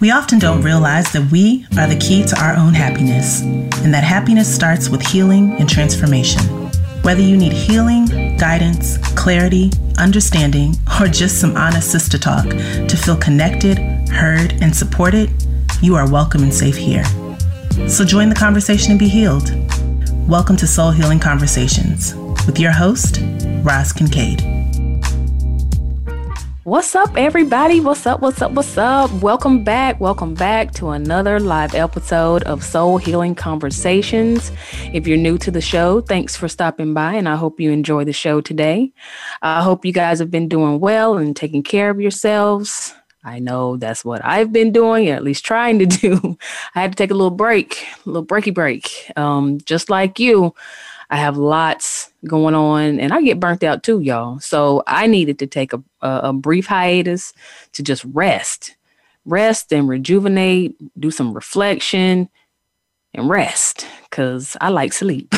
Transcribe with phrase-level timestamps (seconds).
[0.00, 4.02] We often don't realize that we are the key to our own happiness, and that
[4.02, 6.40] happiness starts with healing and transformation.
[7.02, 8.06] Whether you need healing,
[8.38, 13.78] guidance, clarity, understanding, or just some honest sister talk to feel connected,
[14.08, 15.30] heard, and supported,
[15.82, 17.04] you are welcome and safe here.
[17.86, 19.50] So join the conversation and be healed.
[20.26, 22.14] Welcome to Soul Healing Conversations
[22.46, 23.20] with your host,
[23.62, 24.59] Roz Kincaid.
[26.64, 27.80] What's up, everybody?
[27.80, 28.20] What's up?
[28.20, 28.52] What's up?
[28.52, 29.10] What's up?
[29.22, 29.98] Welcome back.
[29.98, 34.52] Welcome back to another live episode of Soul Healing Conversations.
[34.92, 38.04] If you're new to the show, thanks for stopping by, and I hope you enjoy
[38.04, 38.92] the show today.
[39.40, 42.94] I hope you guys have been doing well and taking care of yourselves.
[43.24, 46.36] I know that's what I've been doing, or at least trying to do.
[46.74, 49.10] I had to take a little break, a little breaky break.
[49.16, 50.54] Um, just like you,
[51.10, 54.38] I have lots going on and I get burnt out too, y'all.
[54.38, 57.32] So I needed to take a, a, brief hiatus
[57.72, 58.76] to just rest,
[59.24, 62.28] rest and rejuvenate, do some reflection
[63.12, 65.34] and rest because I like sleep.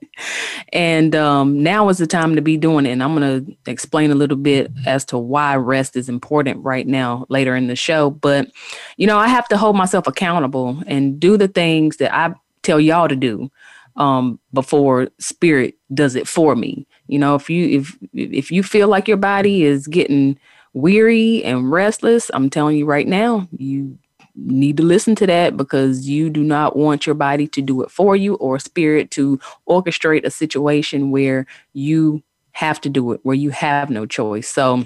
[0.72, 2.92] and um, now is the time to be doing it.
[2.92, 6.86] And I'm going to explain a little bit as to why rest is important right
[6.86, 8.08] now later in the show.
[8.08, 8.50] But,
[8.96, 12.80] you know, I have to hold myself accountable and do the things that I tell
[12.80, 13.50] y'all to do
[13.96, 16.86] um, before spirit does it for me.
[17.08, 20.38] You know, if you if if you feel like your body is getting
[20.74, 23.98] weary and restless, I'm telling you right now, you
[24.34, 27.90] need to listen to that because you do not want your body to do it
[27.90, 33.36] for you or spirit to orchestrate a situation where you have to do it, where
[33.36, 34.48] you have no choice.
[34.48, 34.84] So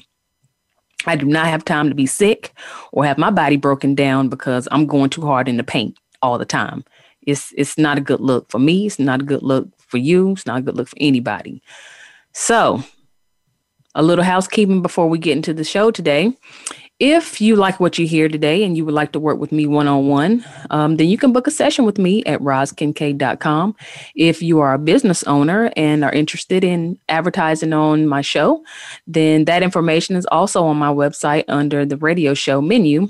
[1.06, 2.52] I do not have time to be sick
[2.92, 6.38] or have my body broken down because I'm going too hard in the paint all
[6.38, 6.84] the time.
[7.26, 8.86] It's it's not a good look for me.
[8.86, 10.32] It's not a good look for you.
[10.32, 11.62] It's not a good look for anybody.
[12.32, 12.82] So,
[13.94, 16.36] a little housekeeping before we get into the show today.
[16.98, 19.66] If you like what you hear today and you would like to work with me
[19.66, 23.76] one on one, then you can book a session with me at rozkincaid.com.
[24.14, 28.64] If you are a business owner and are interested in advertising on my show,
[29.06, 33.08] then that information is also on my website under the radio show menu.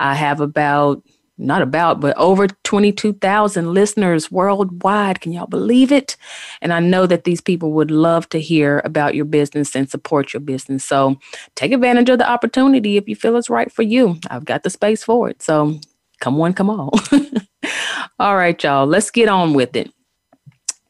[0.00, 1.04] I have about
[1.40, 5.20] not about, but over 22,000 listeners worldwide.
[5.20, 6.16] Can y'all believe it?
[6.60, 10.32] And I know that these people would love to hear about your business and support
[10.32, 10.84] your business.
[10.84, 11.18] So
[11.56, 14.18] take advantage of the opportunity if you feel it's right for you.
[14.30, 15.42] I've got the space for it.
[15.42, 15.78] So
[16.20, 16.90] come on, come on.
[18.18, 19.90] All right, y'all, let's get on with it.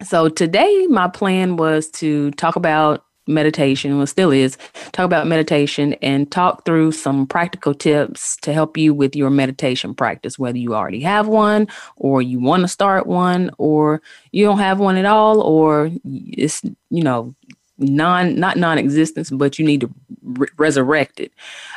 [0.03, 4.58] So today, my plan was to talk about meditation, well, still is,
[4.92, 9.94] talk about meditation and talk through some practical tips to help you with your meditation
[9.94, 14.02] practice, whether you already have one or you want to start one or
[14.32, 17.34] you don't have one at all or it's, you know,
[17.80, 19.91] non not non-existence but you need to
[20.22, 21.32] re- resurrect it.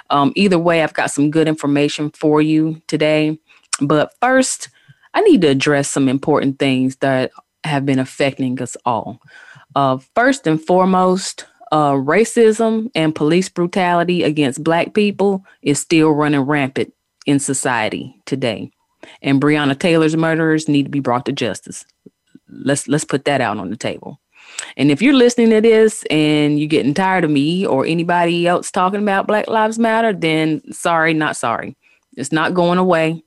[0.09, 3.39] Um, either way i've got some good information for you today
[3.79, 4.69] but first
[5.13, 7.31] i need to address some important things that
[7.63, 9.21] have been affecting us all
[9.75, 16.41] uh, first and foremost, uh, racism and police brutality against Black people is still running
[16.41, 16.93] rampant
[17.25, 18.71] in society today.
[19.21, 21.85] And Breonna Taylor's murderers need to be brought to justice.
[22.47, 24.19] Let's let's put that out on the table.
[24.77, 28.69] And if you're listening to this and you're getting tired of me or anybody else
[28.69, 31.75] talking about Black Lives Matter, then sorry, not sorry.
[32.15, 33.23] It's not going away.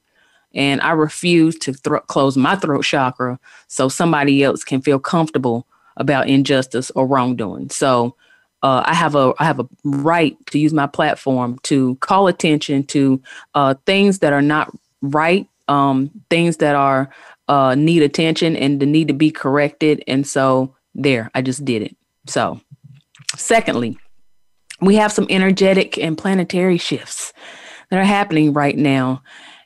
[0.54, 1.72] And I refuse to
[2.06, 7.70] close my throat chakra so somebody else can feel comfortable about injustice or wrongdoing.
[7.70, 8.16] So
[8.62, 12.84] uh, I have a I have a right to use my platform to call attention
[12.84, 13.22] to
[13.54, 17.10] uh, things that are not right, um, things that are
[17.48, 20.02] uh, need attention and the need to be corrected.
[20.06, 21.96] And so there, I just did it.
[22.26, 22.60] So,
[23.36, 23.98] secondly,
[24.80, 27.32] we have some energetic and planetary shifts
[27.90, 29.22] that are happening right now,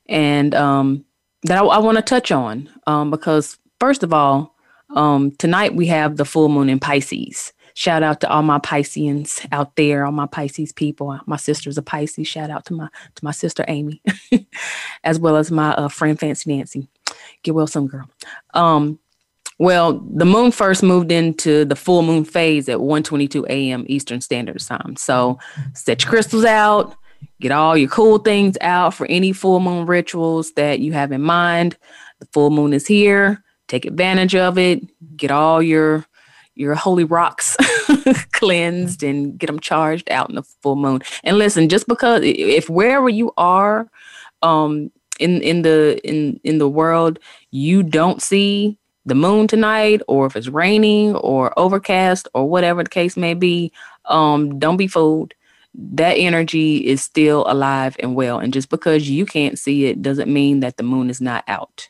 [0.09, 1.05] and um,
[1.45, 4.55] that I, I want to touch on um, because first of all,
[4.95, 7.53] um, tonight we have the full moon in Pisces.
[7.75, 11.19] Shout out to all my Pisceans out there, all my Pisces people.
[11.27, 12.27] My sister's a Pisces.
[12.27, 14.03] Shout out to my to my sister Amy,
[15.05, 16.89] as well as my uh, friend Fancy Nancy.
[17.43, 18.09] Get well, some girl.
[18.55, 18.99] Um,
[19.59, 23.85] well, the moon first moved into the full moon phase at 1:22 a.m.
[23.89, 24.97] Eastern Standard Time.
[24.97, 25.39] So,
[25.75, 26.97] set your crystals out,
[27.41, 31.23] get all your cool things out for any full moon rituals that you have in
[31.23, 31.77] mind.
[32.19, 34.83] The full moon is here take advantage of it,
[35.17, 36.05] get all your
[36.57, 37.57] your holy rocks
[38.33, 41.01] cleansed and get them charged out in the full moon.
[41.25, 43.89] And listen, just because if wherever you are
[44.43, 47.19] um in in the in in the world
[47.51, 48.77] you don't see
[49.07, 53.73] the moon tonight or if it's raining or overcast or whatever the case may be,
[54.07, 55.33] um don't be fooled.
[55.75, 58.39] that energy is still alive and well.
[58.41, 61.89] And just because you can't see it doesn't mean that the moon is not out.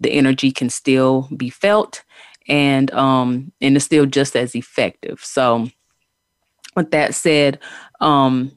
[0.00, 2.04] The energy can still be felt
[2.48, 5.20] and um and it's still just as effective.
[5.22, 5.68] So
[6.74, 7.58] with that said,
[8.00, 8.52] um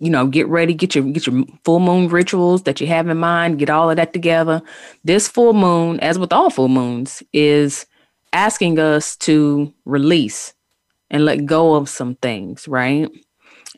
[0.00, 3.16] you know, get ready, get your get your full moon rituals that you have in
[3.16, 4.62] mind, get all of that together.
[5.04, 7.86] This full moon, as with all full moons, is
[8.32, 10.52] asking us to release
[11.10, 13.10] and let go of some things, right?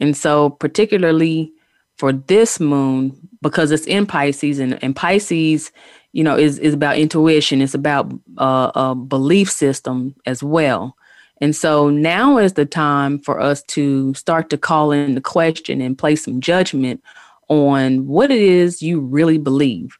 [0.00, 1.52] And so, particularly
[1.96, 5.70] for this moon, because it's in Pisces, and, and Pisces,
[6.12, 7.60] you know, is is about intuition.
[7.62, 10.96] It's about uh, a belief system as well.
[11.40, 15.80] And so now is the time for us to start to call in the question
[15.80, 17.02] and place some judgment
[17.48, 19.96] on what it is you really believe.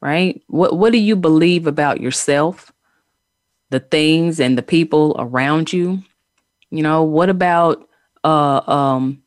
[0.00, 0.42] Right?
[0.48, 2.72] What what do you believe about yourself,
[3.70, 6.02] the things and the people around you?
[6.70, 7.88] You know, what about
[8.24, 9.22] uh, um,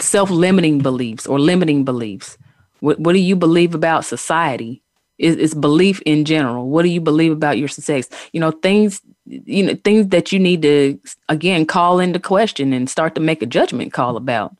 [0.00, 2.36] self-limiting beliefs or limiting beliefs?
[2.80, 4.82] What what do you believe about society?
[5.18, 6.68] Is, belief in general?
[6.68, 8.08] What do you believe about your success?
[8.32, 10.98] You know, things you know things that you need to
[11.28, 14.56] again call into question and start to make a judgment call about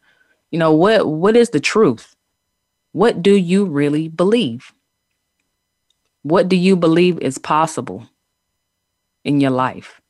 [0.50, 2.14] you know what what is the truth
[2.92, 4.72] what do you really believe
[6.22, 8.08] what do you believe is possible
[9.24, 10.00] in your life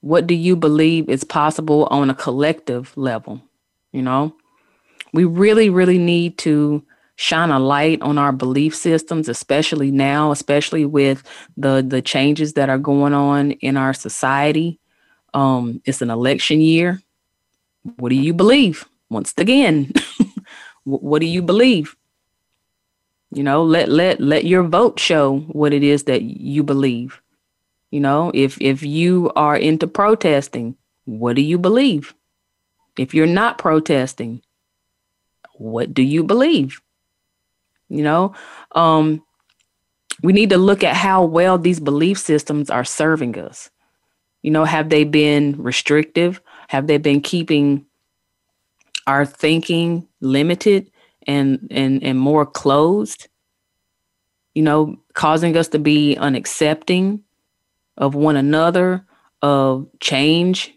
[0.00, 3.40] what do you believe is possible on a collective level
[3.92, 4.34] you know
[5.12, 6.84] we really really need to
[7.16, 11.22] shine a light on our belief systems, especially now, especially with
[11.56, 14.78] the the changes that are going on in our society.
[15.34, 17.02] Um, it's an election year.
[17.96, 18.84] What do you believe?
[19.10, 19.92] Once again,
[20.84, 21.96] what do you believe?
[23.32, 27.20] You know, let let let your vote show what it is that you believe.
[27.90, 32.14] You know, if if you are into protesting, what do you believe?
[32.98, 34.42] If you're not protesting,
[35.58, 36.80] what do you believe?
[37.88, 38.34] You know,
[38.72, 39.22] um,
[40.22, 43.70] we need to look at how well these belief systems are serving us.
[44.42, 46.40] You know, have they been restrictive?
[46.68, 47.86] Have they been keeping
[49.06, 50.90] our thinking limited
[51.26, 53.28] and and and more closed?
[54.54, 57.20] You know, causing us to be unaccepting
[57.98, 59.04] of one another,
[59.42, 60.72] of change,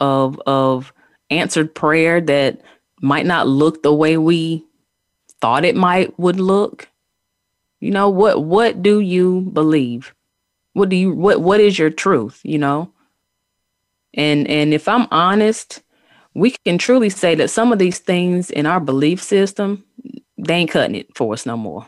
[0.00, 0.92] of of
[1.30, 2.62] answered prayer that
[3.00, 4.64] might not look the way we
[5.40, 6.88] thought it might would look.
[7.80, 10.14] You know what what do you believe?
[10.72, 12.92] What do you what what is your truth you know?
[14.14, 15.82] And and if i'm honest
[16.34, 19.84] we can truly say that some of these things in our belief system
[20.36, 21.86] they ain't cutting it for us no more.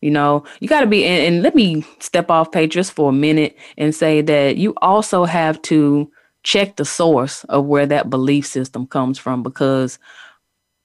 [0.00, 3.10] You know you got to be and, and let me step off page just for
[3.10, 6.10] a minute and say that you also have to
[6.46, 9.98] check the source of where that belief system comes from because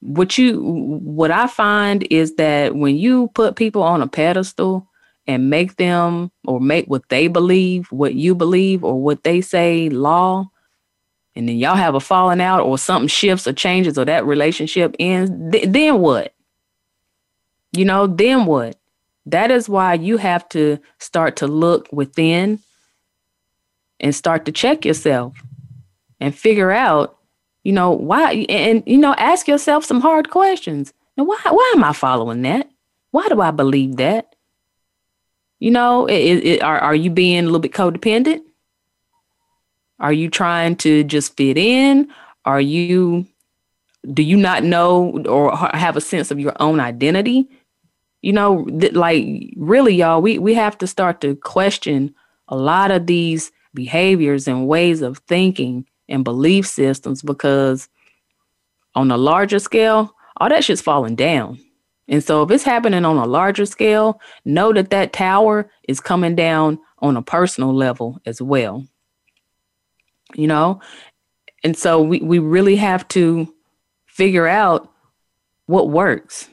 [0.00, 4.88] what you what I find is that when you put people on a pedestal
[5.28, 9.88] and make them or make what they believe, what you believe, or what they say
[9.88, 10.50] law,
[11.36, 14.96] and then y'all have a falling out or something shifts or changes or that relationship
[14.98, 16.34] ends, th- then what?
[17.70, 18.76] You know, then what?
[19.26, 22.58] That is why you have to start to look within
[24.00, 25.36] and start to check yourself
[26.22, 27.18] and figure out
[27.64, 28.44] you know, why?
[28.48, 30.92] And, you know, ask yourself some hard questions.
[31.16, 32.68] Now, why, why am I following that?
[33.10, 34.34] Why do I believe that?
[35.60, 38.40] You know, it, it, are, are you being a little bit codependent?
[40.00, 42.08] Are you trying to just fit in?
[42.44, 43.26] Are you,
[44.12, 47.48] do you not know or have a sense of your own identity?
[48.22, 49.24] You know, th- like
[49.56, 52.12] really, y'all, we, we have to start to question
[52.48, 57.88] a lot of these behaviors and ways of thinking and belief systems because
[58.94, 61.58] on a larger scale, all that shit's falling down.
[62.06, 66.36] And so if it's happening on a larger scale, know that that tower is coming
[66.36, 68.86] down on a personal level as well.
[70.34, 70.80] You know?
[71.64, 73.52] And so we, we really have to
[74.06, 74.92] figure out
[75.66, 76.50] what works,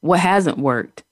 [0.00, 1.04] what hasn't worked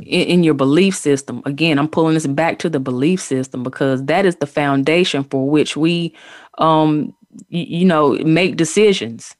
[0.00, 1.42] in, in your belief system.
[1.44, 5.48] Again, I'm pulling this back to the belief system because that is the foundation for
[5.48, 6.14] which we
[6.58, 7.14] um,
[7.50, 9.34] y- you know, make decisions.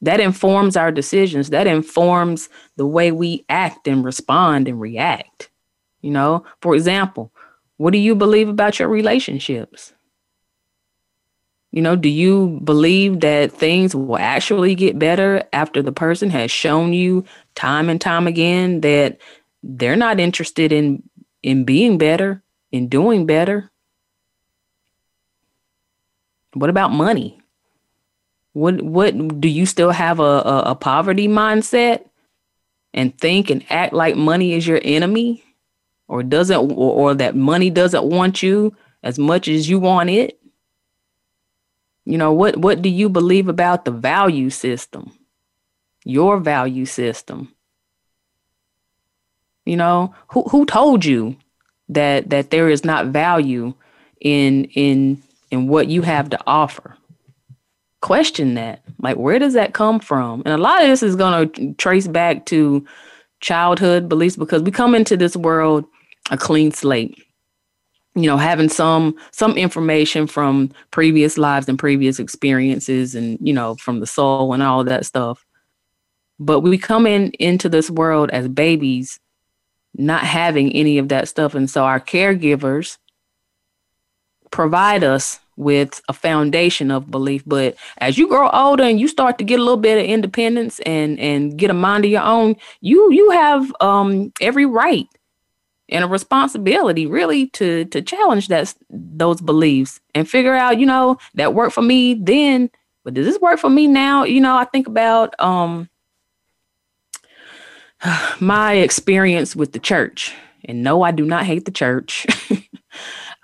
[0.00, 1.50] That informs our decisions.
[1.50, 5.50] That informs the way we act and respond and react.
[6.00, 7.32] You know, for example,
[7.76, 9.92] what do you believe about your relationships?
[11.70, 16.50] You know, do you believe that things will actually get better after the person has
[16.50, 19.18] shown you time and time again that
[19.62, 21.02] they're not interested in
[21.42, 23.70] in being better, in doing better?
[26.54, 27.40] What about money?
[28.52, 32.04] What what do you still have a, a, a poverty mindset
[32.92, 35.42] and think and act like money is your enemy?
[36.08, 40.38] Or doesn't or, or that money doesn't want you as much as you want it?
[42.04, 45.12] You know, what what do you believe about the value system?
[46.04, 47.54] Your value system.
[49.64, 51.36] You know, who who told you
[51.88, 53.74] that that there is not value
[54.20, 56.96] in in in what you have to offer?
[58.00, 58.82] Question that.
[58.98, 60.42] Like where does that come from?
[60.44, 62.84] And a lot of this is going to trace back to
[63.40, 65.84] childhood beliefs because we come into this world
[66.30, 67.18] a clean slate
[68.14, 73.74] you know having some some information from previous lives and previous experiences and you know
[73.76, 75.44] from the soul and all that stuff
[76.38, 79.18] but we come in into this world as babies
[79.94, 81.54] not having any of that stuff.
[81.54, 82.98] And so our caregivers
[84.50, 87.42] provide us with a foundation of belief.
[87.46, 90.80] But as you grow older and you start to get a little bit of independence
[90.80, 95.06] and and get a mind of your own you you have um every right
[95.88, 101.18] and a responsibility really to to challenge that those beliefs and figure out you know
[101.34, 102.70] that worked for me then
[103.04, 104.24] but does this work for me now?
[104.24, 105.88] You know i think about um
[108.40, 112.26] my experience with the church and no i do not hate the church.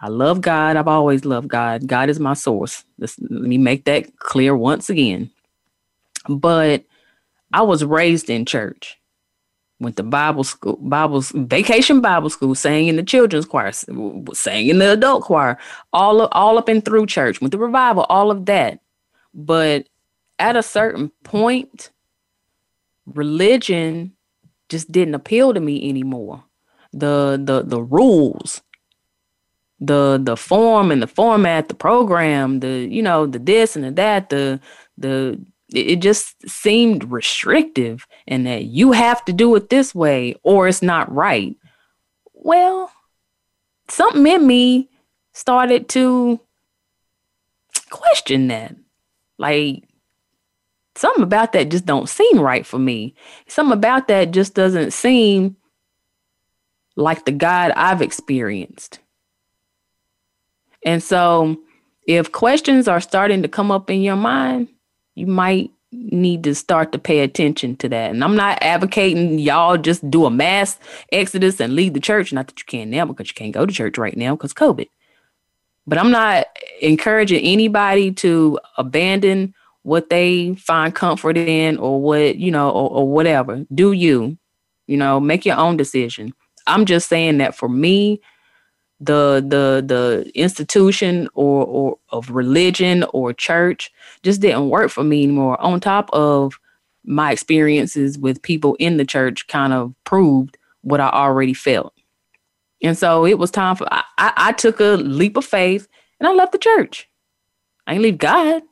[0.00, 0.76] I love god.
[0.76, 1.88] I've always loved god.
[1.88, 2.84] God is my source.
[2.98, 5.30] Let's, let me make that clear once again.
[6.28, 6.84] But
[7.52, 8.98] i was raised in church
[9.80, 14.78] went to Bible school, Bible vacation Bible school, sang in the children's choir, sang in
[14.78, 15.58] the adult choir,
[15.92, 18.80] all all up and through church, went to revival, all of that.
[19.34, 19.88] But
[20.38, 21.90] at a certain point,
[23.06, 24.12] religion
[24.68, 26.44] just didn't appeal to me anymore.
[26.92, 28.62] The the the rules,
[29.80, 33.90] the the form and the format, the program, the you know the this and the
[33.92, 34.60] that, the
[34.96, 35.40] the
[35.72, 40.80] it just seemed restrictive and that you have to do it this way or it's
[40.80, 41.56] not right.
[42.32, 42.90] Well,
[43.88, 44.88] something in me
[45.34, 46.40] started to
[47.90, 48.74] question that.
[49.36, 49.84] Like
[50.98, 53.14] something about that just don't seem right for me.
[53.46, 55.56] Something about that just doesn't seem
[56.96, 58.98] like the God I've experienced.
[60.84, 61.56] And so
[62.06, 64.68] if questions are starting to come up in your mind,
[65.14, 68.10] you might need to start to pay attention to that.
[68.10, 70.78] And I'm not advocating y'all just do a mass
[71.12, 72.32] exodus and leave the church.
[72.32, 74.88] Not that you can now because you can't go to church right now because COVID.
[75.86, 76.46] But I'm not
[76.82, 79.54] encouraging anybody to abandon
[79.88, 83.64] what they find comfort in or what, you know, or, or whatever.
[83.74, 84.36] Do you,
[84.86, 86.34] you know, make your own decision.
[86.66, 88.20] I'm just saying that for me,
[89.00, 93.92] the the the institution or or of religion or church
[94.22, 96.58] just didn't work for me anymore on top of
[97.04, 101.94] my experiences with people in the church kind of proved what i already felt
[102.82, 105.86] and so it was time for i, I, took a leap of faith
[106.18, 107.08] and i left the church
[107.86, 108.62] i ain't leave god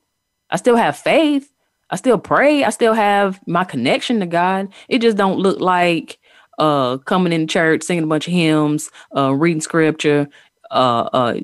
[0.50, 1.52] i still have faith
[1.90, 6.18] i still pray i still have my connection to god it just don't look like
[6.58, 10.28] uh, coming in church, singing a bunch of hymns, uh, reading scripture,
[10.70, 11.40] uh, uh,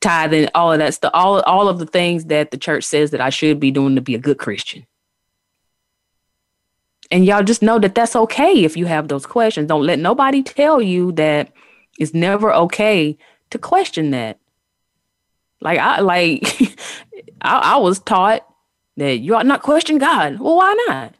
[0.00, 3.20] tithing, all of that stuff, all all of the things that the church says that
[3.20, 4.86] I should be doing to be a good Christian.
[7.10, 9.68] And y'all just know that that's okay if you have those questions.
[9.68, 11.52] Don't let nobody tell you that
[11.98, 13.16] it's never okay
[13.50, 14.38] to question that.
[15.60, 16.42] Like I like
[17.42, 18.46] I, I was taught
[18.96, 20.38] that you ought not question God.
[20.38, 21.14] Well, why not?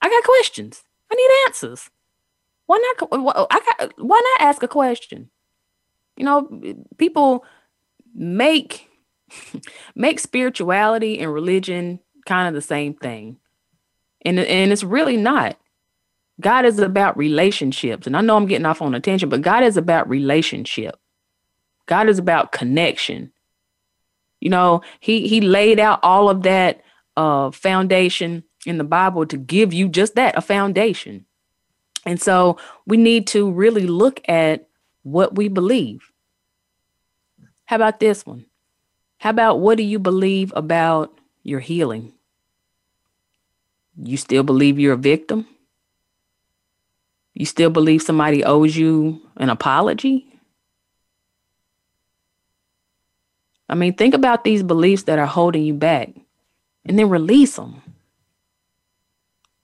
[0.00, 0.84] I got questions.
[1.10, 1.90] I need answers.
[2.66, 3.48] Why not?
[3.50, 5.30] I got, why not ask a question?
[6.16, 7.44] You know, people
[8.14, 8.88] make
[9.94, 13.38] make spirituality and religion kind of the same thing.
[14.22, 15.58] And and it's really not.
[16.40, 18.06] God is about relationships.
[18.06, 20.98] And I know I'm getting off on attention, but God is about relationship.
[21.86, 23.32] God is about connection.
[24.40, 26.82] You know, he he laid out all of that
[27.16, 31.26] uh foundation in the Bible to give you just that, a foundation.
[32.06, 34.68] And so we need to really look at
[35.02, 36.10] what we believe.
[37.66, 38.46] How about this one?
[39.18, 42.12] How about what do you believe about your healing?
[43.96, 45.46] You still believe you're a victim?
[47.32, 50.33] You still believe somebody owes you an apology?
[53.68, 56.10] I mean, think about these beliefs that are holding you back
[56.84, 57.80] and then release them.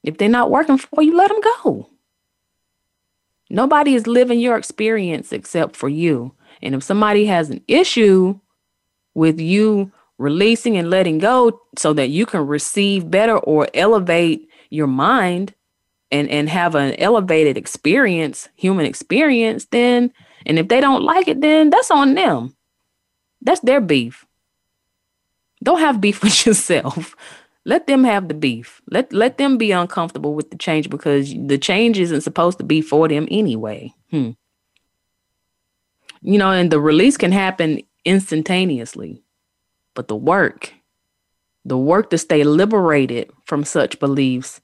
[0.02, 1.88] If they're not working for you, let them go.
[3.50, 6.32] Nobody is living your experience except for you.
[6.62, 8.38] And if somebody has an issue
[9.14, 14.86] with you releasing and letting go so that you can receive better or elevate your
[14.86, 15.54] mind
[16.12, 20.12] and and have an elevated experience, human experience, then
[20.46, 22.54] and if they don't like it, then that's on them.
[23.42, 24.26] That's their beef.
[25.62, 27.14] Don't have beef with yourself.
[27.64, 28.80] Let them have the beef.
[28.90, 32.80] Let let them be uncomfortable with the change because the change isn't supposed to be
[32.80, 33.92] for them anyway.
[34.10, 34.30] Hmm.
[36.22, 39.22] You know, and the release can happen instantaneously.
[39.94, 40.72] But the work,
[41.64, 44.60] the work to stay liberated from such beliefs,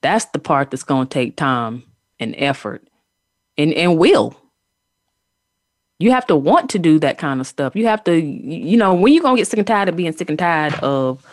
[0.00, 1.84] that's the part that's going to take time
[2.18, 2.88] and effort
[3.56, 4.36] and, and will.
[6.02, 7.76] You have to want to do that kind of stuff.
[7.76, 10.28] You have to, you know, when you're to get sick and tired of being sick
[10.28, 11.24] and tired of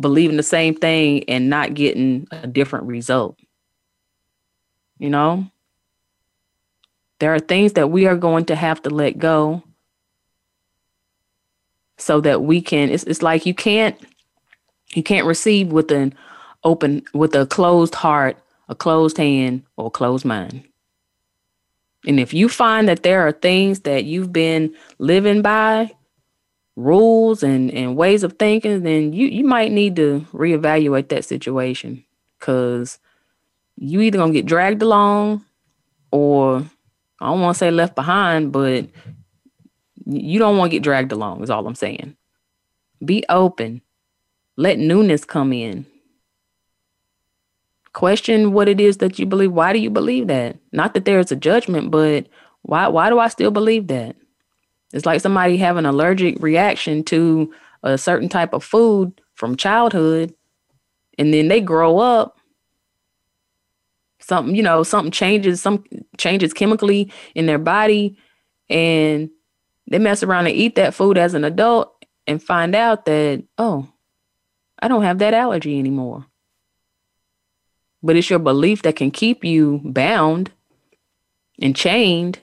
[0.00, 3.38] believing the same thing and not getting a different result.
[4.98, 5.46] You know?
[7.20, 9.62] There are things that we are going to have to let go
[11.96, 13.96] so that we can it's, it's like you can't
[14.94, 16.14] you can't receive with an
[16.64, 18.38] open with a closed heart,
[18.68, 20.64] a closed hand, or a closed mind.
[22.06, 25.92] And if you find that there are things that you've been living by,
[26.76, 32.04] rules and, and ways of thinking, then you, you might need to reevaluate that situation
[32.38, 32.98] because
[33.76, 35.44] you either gonna get dragged along
[36.10, 36.64] or
[37.20, 38.86] I don't want to say left behind, but
[40.06, 42.16] you don't want to get dragged along, is all I'm saying.
[43.04, 43.82] Be open.
[44.56, 45.86] Let newness come in.
[47.92, 49.52] Question what it is that you believe.
[49.52, 50.56] Why do you believe that?
[50.72, 52.28] Not that there's a judgment, but
[52.62, 54.16] why why do I still believe that?
[54.92, 60.34] It's like somebody having an allergic reaction to a certain type of food from childhood,
[61.18, 62.38] and then they grow up.
[64.20, 65.82] Something, you know, something changes, some
[66.18, 68.16] changes chemically in their body,
[68.68, 69.30] and
[69.90, 73.88] they mess around and eat that food as an adult and find out that, oh,
[74.78, 76.26] I don't have that allergy anymore.
[78.02, 80.50] But it's your belief that can keep you bound
[81.60, 82.40] and chained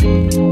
[0.00, 0.47] You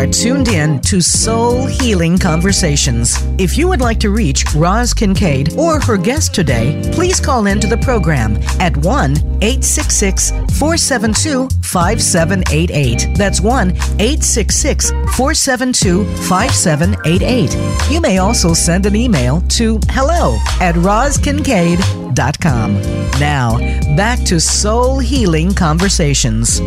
[0.00, 3.16] are tuned in to Soul Healing Conversations.
[3.38, 7.66] If you would like to reach Roz Kincaid or her guest today, please call into
[7.66, 13.14] the program at 1 866 472 5788.
[13.16, 17.92] That's 1 866 472 5788.
[17.92, 22.74] You may also send an email to hello at rozkincaid.com.
[23.20, 23.58] Now,
[23.94, 26.60] back to Soul Healing Conversations.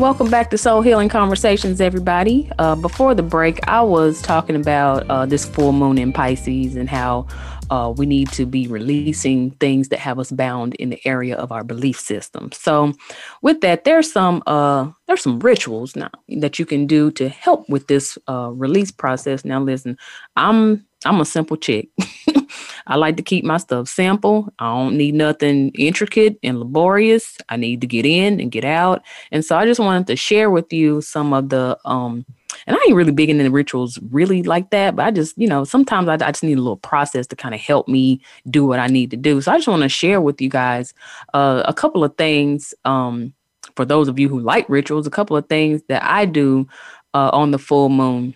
[0.00, 2.50] Welcome back to Soul Healing Conversations, everybody.
[2.58, 6.88] Uh, before the break, I was talking about uh, this full moon in Pisces and
[6.88, 7.26] how
[7.68, 11.52] uh, we need to be releasing things that have us bound in the area of
[11.52, 12.50] our belief system.
[12.52, 12.94] So,
[13.42, 17.68] with that, there's some uh, there's some rituals now that you can do to help
[17.68, 19.44] with this uh, release process.
[19.44, 19.98] Now, listen,
[20.34, 21.90] I'm I'm a simple chick.
[22.86, 24.52] I like to keep my stuff simple.
[24.58, 27.36] I don't need nothing intricate and laborious.
[27.48, 29.02] I need to get in and get out.
[29.32, 32.24] And so I just wanted to share with you some of the um
[32.66, 35.64] and I ain't really big into rituals really like that, but I just, you know,
[35.64, 38.78] sometimes I, I just need a little process to kind of help me do what
[38.78, 39.40] I need to do.
[39.40, 40.92] So I just want to share with you guys
[41.32, 43.32] uh, a couple of things um,
[43.76, 46.66] for those of you who like rituals, a couple of things that I do
[47.14, 48.34] uh, on the full moon.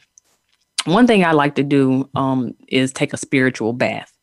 [0.84, 4.13] One thing I like to do um, is take a spiritual bath.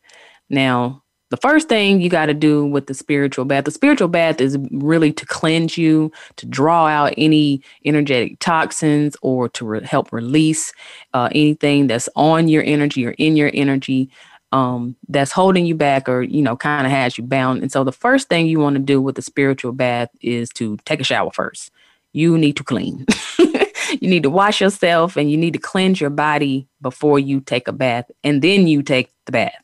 [0.52, 4.42] Now, the first thing you got to do with the spiritual bath, the spiritual bath
[4.42, 10.12] is really to cleanse you, to draw out any energetic toxins, or to re- help
[10.12, 10.74] release
[11.14, 14.10] uh, anything that's on your energy or in your energy
[14.52, 17.62] um, that's holding you back or, you know, kind of has you bound.
[17.62, 20.76] And so the first thing you want to do with the spiritual bath is to
[20.84, 21.72] take a shower first.
[22.12, 23.06] You need to clean.
[23.40, 27.70] you need to wash yourself and you need to cleanse your body before you take
[27.70, 29.64] a bath and then you take the bath.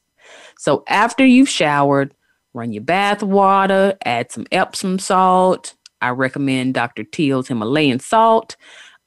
[0.58, 2.14] So after you've showered,
[2.54, 5.76] run your bath water, add some Epsom salt.
[6.02, 7.04] I recommend Dr.
[7.04, 8.56] Teal's Himalayan salt.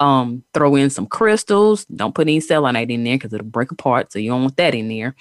[0.00, 1.84] Um, throw in some crystals.
[1.84, 4.12] Don't put any selenite in there because it'll break apart.
[4.12, 5.14] So you don't want that in there.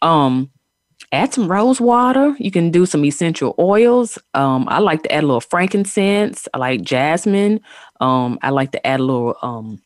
[0.00, 0.50] Um,
[1.12, 2.34] add some rose water.
[2.38, 4.18] You can do some essential oils.
[4.32, 6.48] Um, I like to add a little frankincense.
[6.54, 7.60] I like jasmine.
[8.00, 9.82] Um, I like to add a little um,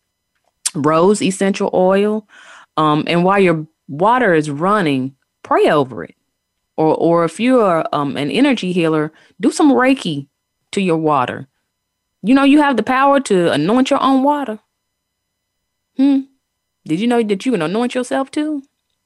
[0.76, 2.28] rose essential oil.
[2.76, 5.15] Um, and while your water is running,
[5.46, 6.16] pray over it.
[6.76, 10.26] Or, or if you're um, an energy healer, do some Reiki
[10.72, 11.46] to your water.
[12.22, 14.58] You know, you have the power to anoint your own water.
[15.96, 16.22] Hmm.
[16.84, 18.62] Did you know that you can anoint yourself too?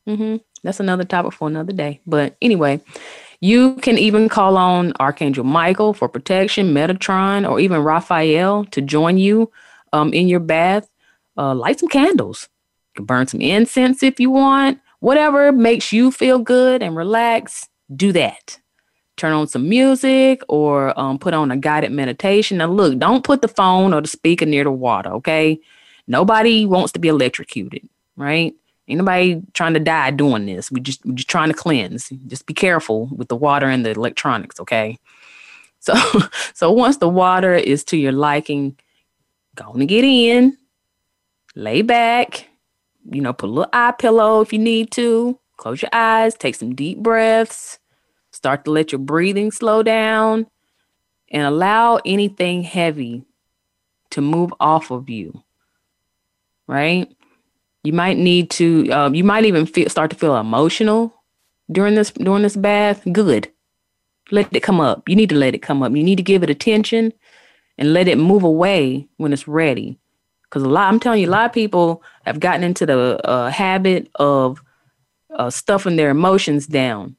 [0.09, 0.37] Mm-hmm.
[0.63, 2.01] That's another topic for another day.
[2.07, 2.81] But anyway,
[3.41, 9.19] you can even call on Archangel Michael for protection, Metatron, or even Raphael to join
[9.19, 9.51] you
[9.93, 10.89] um, in your bath.
[11.37, 12.49] Uh, light some candles.
[12.89, 14.81] You can burn some incense if you want.
[15.01, 18.59] Whatever makes you feel good and relax, do that.
[19.17, 22.59] Turn on some music or um, put on a guided meditation.
[22.59, 25.59] Now, look, don't put the phone or the speaker near the water, okay?
[26.07, 28.55] Nobody wants to be electrocuted, right?
[28.89, 30.71] Ain't nobody trying to die doing this.
[30.71, 32.09] We just we just trying to cleanse.
[32.27, 34.99] Just be careful with the water and the electronics, okay?
[35.83, 35.95] So
[36.53, 38.77] so once the water is to your liking,
[39.55, 40.59] go to get in,
[41.55, 42.50] lay back,
[43.11, 45.39] you know, put a little eye pillow if you need to.
[45.57, 47.79] Close your eyes, take some deep breaths,
[48.31, 50.47] start to let your breathing slow down,
[51.31, 53.25] and allow anything heavy
[54.11, 55.43] to move off of you.
[56.67, 57.15] Right?
[57.83, 58.91] You might need to.
[58.91, 61.15] Uh, you might even feel, start to feel emotional
[61.71, 63.03] during this during this bath.
[63.13, 63.51] Good.
[64.31, 65.09] Let it come up.
[65.09, 65.95] You need to let it come up.
[65.95, 67.13] You need to give it attention
[67.77, 69.99] and let it move away when it's ready.
[70.51, 73.51] Because a lot, I'm telling you, a lot of people have gotten into the uh,
[73.51, 74.61] habit of
[75.35, 77.15] uh, stuffing their emotions down,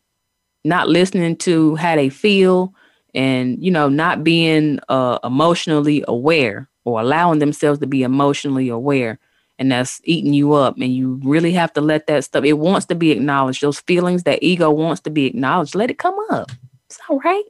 [0.65, 2.73] not listening to how they feel,
[3.15, 9.17] and you know, not being uh, emotionally aware or allowing themselves to be emotionally aware.
[9.59, 10.75] And that's eating you up.
[10.77, 13.61] And you really have to let that stuff, it wants to be acknowledged.
[13.61, 16.51] Those feelings that ego wants to be acknowledged, let it come up.
[16.89, 17.43] It's all right.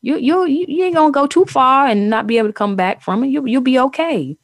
[0.00, 3.02] You, you, you ain't gonna go too far and not be able to come back
[3.02, 3.28] from it.
[3.28, 4.38] You, you'll be okay.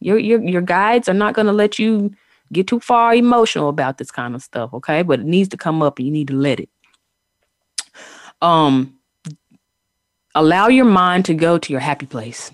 [0.00, 2.14] Your your your guides are not going to let you
[2.52, 5.02] get too far emotional about this kind of stuff, okay?
[5.02, 6.68] But it needs to come up and you need to let it.
[8.42, 8.98] Um
[10.34, 12.50] allow your mind to go to your happy place.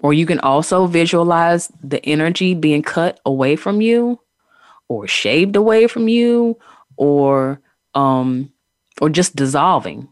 [0.00, 4.20] Or you can also visualize the energy being cut away from you
[4.88, 6.58] or shaved away from you
[6.96, 7.60] or
[7.94, 8.52] um
[9.00, 10.08] or just dissolving.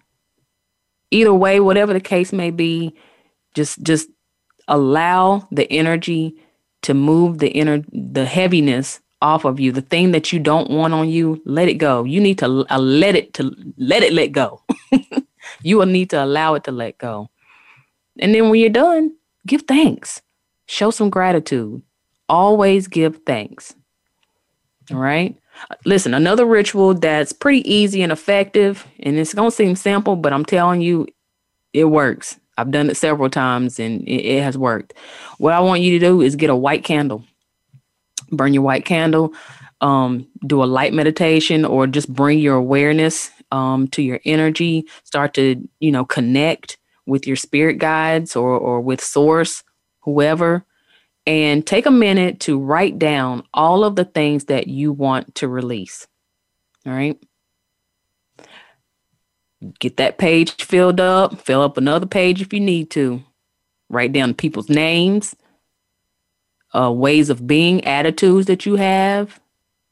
[1.11, 2.95] Either way, whatever the case may be,
[3.55, 4.09] just just
[4.69, 6.37] allow the energy
[6.83, 10.93] to move the inner the heaviness off of you the thing that you don't want
[10.93, 12.05] on you let it go.
[12.05, 14.63] You need to uh, let it to let it let go.
[15.63, 17.31] You will need to allow it to let go.
[18.19, 19.13] And then when you're done
[19.47, 20.23] give thanks.
[20.67, 21.83] Show some gratitude.
[22.29, 23.75] Always give thanks.
[24.91, 25.39] All right?
[25.85, 30.33] Listen another ritual that's pretty easy and effective and it's going to seem simple but
[30.33, 31.07] i'm telling you
[31.73, 34.95] it works I've done it several times and it, it has worked.
[35.39, 37.25] What I want you to do is get a white candle,
[38.31, 39.35] burn your white candle,
[39.81, 44.87] um, do a light meditation, or just bring your awareness um, to your energy.
[45.03, 49.63] Start to, you know, connect with your spirit guides or, or with source,
[50.01, 50.65] whoever,
[51.27, 55.49] and take a minute to write down all of the things that you want to
[55.49, 56.07] release.
[56.87, 57.19] All right
[59.79, 63.23] get that page filled up, fill up another page if you need to.
[63.89, 65.35] Write down people's names,
[66.75, 69.41] uh, ways of being, attitudes that you have,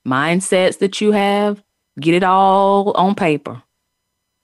[0.06, 1.62] mindsets that you have.
[2.00, 3.62] Get it all on paper.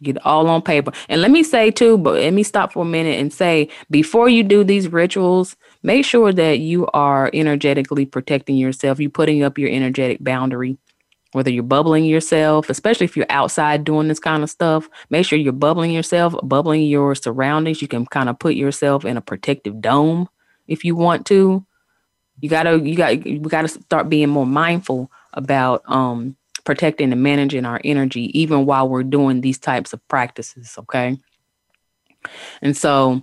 [0.02, 0.92] Get it all on paper.
[1.08, 4.28] And let me say too, but let me stop for a minute and say before
[4.28, 9.00] you do these rituals, make sure that you are energetically protecting yourself.
[9.00, 10.76] You're putting up your energetic boundary
[11.32, 15.38] whether you're bubbling yourself, especially if you're outside doing this kind of stuff, make sure
[15.38, 17.82] you're bubbling yourself, bubbling your surroundings.
[17.82, 20.28] You can kind of put yourself in a protective dome
[20.66, 21.64] if you want to.
[22.40, 27.66] You gotta, you got, we gotta start being more mindful about um, protecting and managing
[27.66, 30.76] our energy, even while we're doing these types of practices.
[30.78, 31.18] Okay.
[32.62, 33.22] And so,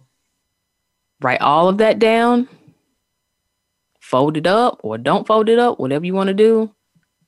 [1.21, 2.47] write all of that down,
[3.99, 6.73] fold it up, or don't fold it up, whatever you want to do,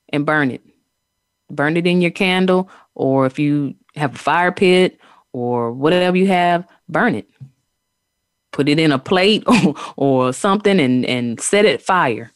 [0.10, 0.67] and burn it
[1.50, 5.00] burn it in your candle, or if you have a fire pit
[5.34, 7.30] or whatever you have, burn it.
[8.52, 12.32] Put it in a plate or, or something and, and set it fire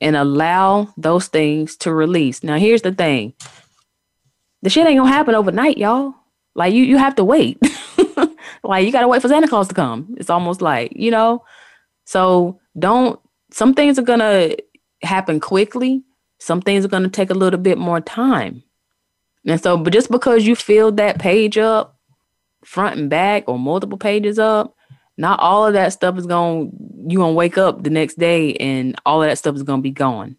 [0.00, 2.42] and allow those things to release.
[2.42, 3.34] Now, here's the thing
[4.62, 6.14] the shit ain't gonna happen overnight, y'all.
[6.54, 7.58] Like, you, you have to wait.
[8.64, 10.14] like, you gotta wait for Santa Claus to come.
[10.18, 11.44] It's almost like, you know?
[12.04, 13.20] So, don't,
[13.52, 14.56] some things are gonna
[15.02, 16.02] happen quickly
[16.38, 18.62] some things are going to take a little bit more time.
[19.46, 21.98] And so, but just because you filled that page up,
[22.64, 24.74] front and back, or multiple pages up,
[25.16, 26.72] not all of that stuff is going,
[27.08, 29.78] you're going to wake up the next day and all of that stuff is going
[29.78, 30.36] to be gone.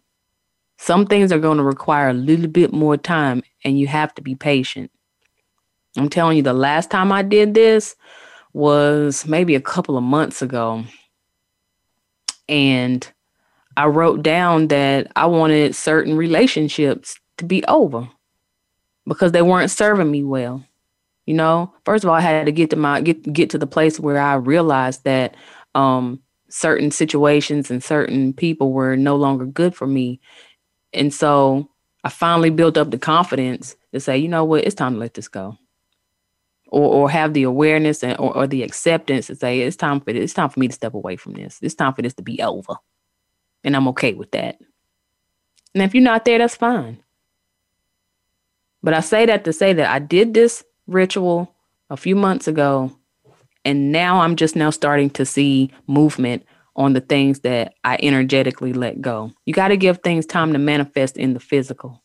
[0.76, 4.22] Some things are going to require a little bit more time and you have to
[4.22, 4.90] be patient.
[5.96, 7.96] I'm telling you, the last time I did this
[8.52, 10.84] was maybe a couple of months ago.
[12.48, 13.10] And
[13.78, 18.08] I wrote down that I wanted certain relationships to be over
[19.06, 20.64] because they weren't serving me well.
[21.26, 23.68] You know, first of all, I had to get to my get get to the
[23.68, 25.36] place where I realized that
[25.76, 30.18] um, certain situations and certain people were no longer good for me,
[30.92, 31.70] and so
[32.02, 35.14] I finally built up the confidence to say, you know what, it's time to let
[35.14, 35.56] this go,
[36.66, 40.10] or or have the awareness and or, or the acceptance to say it's time for
[40.10, 41.60] it's time for me to step away from this.
[41.62, 42.74] It's time for this to be over.
[43.64, 44.58] And I'm okay with that.
[45.74, 47.02] And if you're not there, that's fine.
[48.82, 51.54] But I say that to say that I did this ritual
[51.90, 52.96] a few months ago,
[53.64, 56.44] and now I'm just now starting to see movement
[56.76, 59.32] on the things that I energetically let go.
[59.44, 62.02] You got to give things time to manifest in the physical.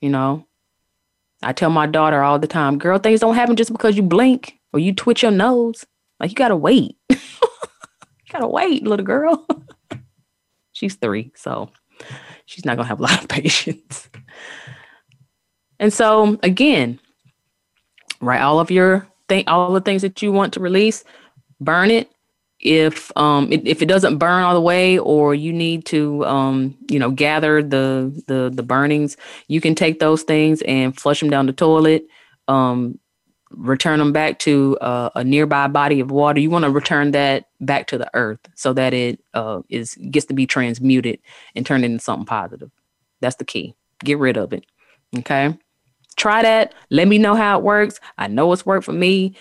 [0.00, 0.46] You know,
[1.42, 4.58] I tell my daughter all the time, girl, things don't happen just because you blink
[4.72, 5.86] or you twitch your nose.
[6.18, 6.96] Like, you got to wait.
[7.10, 7.18] you
[8.32, 9.46] got to wait, little girl.
[10.78, 11.70] She's three, so
[12.46, 14.08] she's not gonna have a lot of patience.
[15.80, 17.00] And so again,
[18.20, 21.02] write all of your thing, all the things that you want to release,
[21.60, 22.08] burn it.
[22.60, 26.76] If um it, if it doesn't burn all the way, or you need to um
[26.88, 29.16] you know gather the the the burnings,
[29.48, 32.06] you can take those things and flush them down the toilet.
[32.46, 33.00] Um,
[33.50, 37.46] return them back to uh, a nearby body of water, you want to return that
[37.60, 41.18] back to the earth so that it uh, is gets to be transmuted
[41.54, 42.70] and turned into something positive.
[43.20, 43.74] That's the key.
[44.04, 44.64] Get rid of it.
[45.16, 45.56] Okay.
[46.16, 46.74] Try that.
[46.90, 48.00] Let me know how it works.
[48.18, 49.34] I know it's worked for me.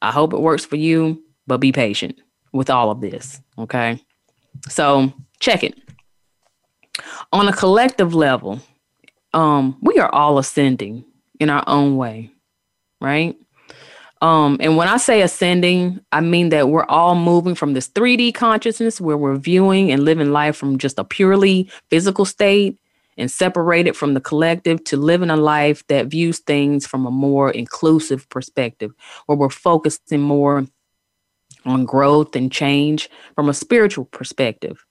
[0.00, 2.20] I hope it works for you, but be patient
[2.52, 3.40] with all of this.
[3.58, 4.02] Okay.
[4.68, 5.78] So check it.
[7.32, 8.60] On a collective level,
[9.32, 11.04] um, we are all ascending
[11.40, 12.30] in our own way,
[13.00, 13.36] right?
[14.22, 18.32] Um, and when I say ascending, I mean that we're all moving from this 3D
[18.32, 22.78] consciousness where we're viewing and living life from just a purely physical state
[23.18, 27.50] and separated from the collective to living a life that views things from a more
[27.50, 28.92] inclusive perspective,
[29.26, 30.66] where we're focusing more
[31.64, 34.86] on growth and change from a spiritual perspective.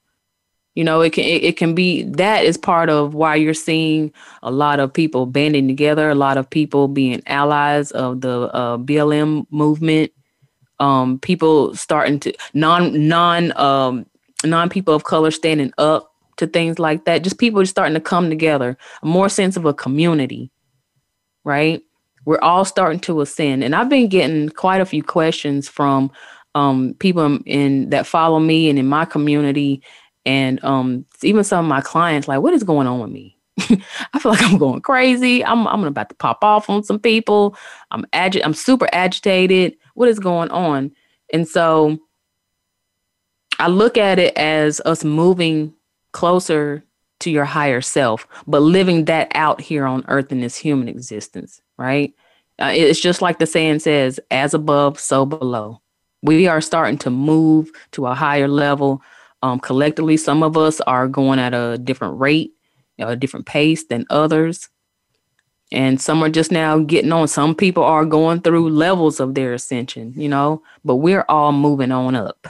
[0.74, 4.12] You know, it can it, it can be that is part of why you're seeing
[4.42, 8.78] a lot of people banding together, a lot of people being allies of the uh,
[8.78, 10.12] BLM movement.
[10.80, 14.06] Um, people starting to non non um,
[14.44, 17.22] non people of color standing up to things like that.
[17.22, 20.50] Just people starting to come together, a more sense of a community,
[21.44, 21.82] right?
[22.24, 26.10] We're all starting to ascend, and I've been getting quite a few questions from
[26.54, 29.82] um, people in that follow me and in my community
[30.24, 33.36] and um, even some of my clients like what is going on with me?
[33.58, 35.44] I feel like i'm going crazy.
[35.44, 37.56] I'm, I'm about to pop off on some people.
[37.90, 39.76] I'm agi- i'm super agitated.
[39.94, 40.92] What is going on?
[41.32, 41.98] And so
[43.58, 45.74] i look at it as us moving
[46.12, 46.84] closer
[47.20, 51.62] to your higher self but living that out here on earth in this human existence
[51.82, 52.14] right?
[52.60, 55.80] Uh, it's just like the saying says as above so below.
[56.22, 59.02] We are starting to move to a higher level
[59.42, 62.52] um, collectively, some of us are going at a different rate,
[62.96, 64.68] you know, a different pace than others.
[65.72, 67.28] And some are just now getting on.
[67.28, 71.90] Some people are going through levels of their ascension, you know, but we're all moving
[71.90, 72.46] on up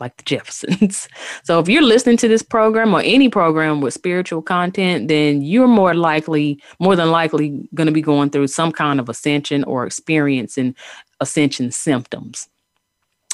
[0.00, 1.08] like the Jeffersons.
[1.42, 5.68] so if you're listening to this program or any program with spiritual content, then you're
[5.68, 9.86] more likely, more than likely, going to be going through some kind of ascension or
[9.86, 10.74] experiencing
[11.20, 12.48] ascension symptoms.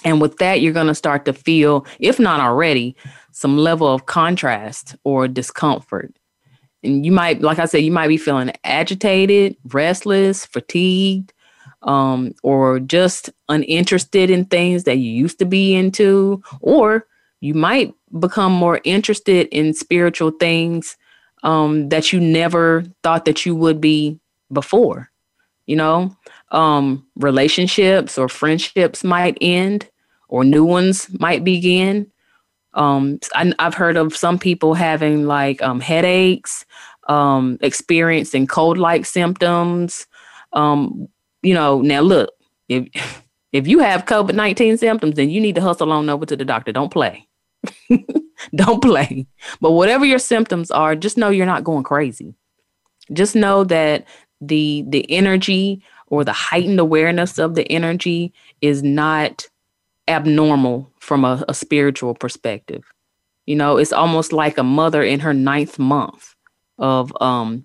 [0.04, 2.96] And with that, you're going to start to feel, if not already,
[3.32, 6.14] some level of contrast or discomfort.
[6.82, 11.32] And you might, like I said, you might be feeling agitated, restless, fatigued,
[11.82, 17.06] um, or just uninterested in things that you used to be into, or
[17.40, 20.96] you might become more interested in spiritual things
[21.42, 24.18] um, that you never thought that you would be
[24.52, 25.10] before.
[25.66, 26.16] You know,
[26.50, 29.88] um, relationships or friendships might end
[30.32, 32.10] or new ones might begin.
[32.72, 36.64] Um, I, have heard of some people having like um, headaches,
[37.06, 40.06] um, experiencing cold-like symptoms.
[40.54, 41.06] Um,
[41.42, 42.30] you know, now look,
[42.70, 42.88] if
[43.52, 46.46] if you have COVID nineteen symptoms, then you need to hustle on over to the
[46.46, 46.72] doctor.
[46.72, 47.28] Don't play,
[48.54, 49.26] don't play.
[49.60, 52.34] But whatever your symptoms are, just know you're not going crazy.
[53.12, 54.06] Just know that
[54.40, 59.46] the the energy or the heightened awareness of the energy is not
[60.08, 62.84] abnormal from a, a spiritual perspective.
[63.46, 66.34] You know, it's almost like a mother in her ninth month
[66.78, 67.64] of um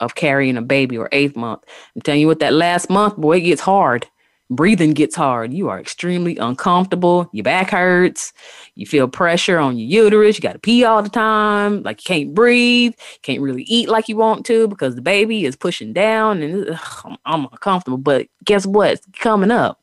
[0.00, 1.62] of carrying a baby or eighth month.
[1.94, 4.06] I'm telling you what, that last month, boy, it gets hard.
[4.52, 5.52] Breathing gets hard.
[5.52, 7.30] You are extremely uncomfortable.
[7.32, 8.32] Your back hurts.
[8.74, 10.36] You feel pressure on your uterus.
[10.36, 11.84] You got to pee all the time.
[11.84, 12.94] Like you can't breathe.
[12.94, 16.68] You can't really eat like you want to because the baby is pushing down and
[16.70, 17.98] ugh, I'm uncomfortable.
[17.98, 18.92] But guess what?
[18.92, 19.79] It's coming up.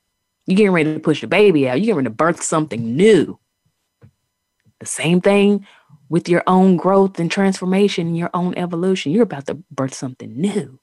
[0.48, 1.74] You're getting ready to push the baby out.
[1.74, 3.38] You're getting ready to birth something new.
[4.80, 5.68] The same thing
[6.10, 9.12] with your own growth and transformation and your own evolution.
[9.12, 10.80] You're about to birth something new.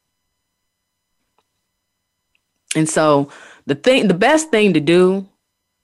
[2.77, 3.31] And so
[3.67, 5.27] the thing the best thing to do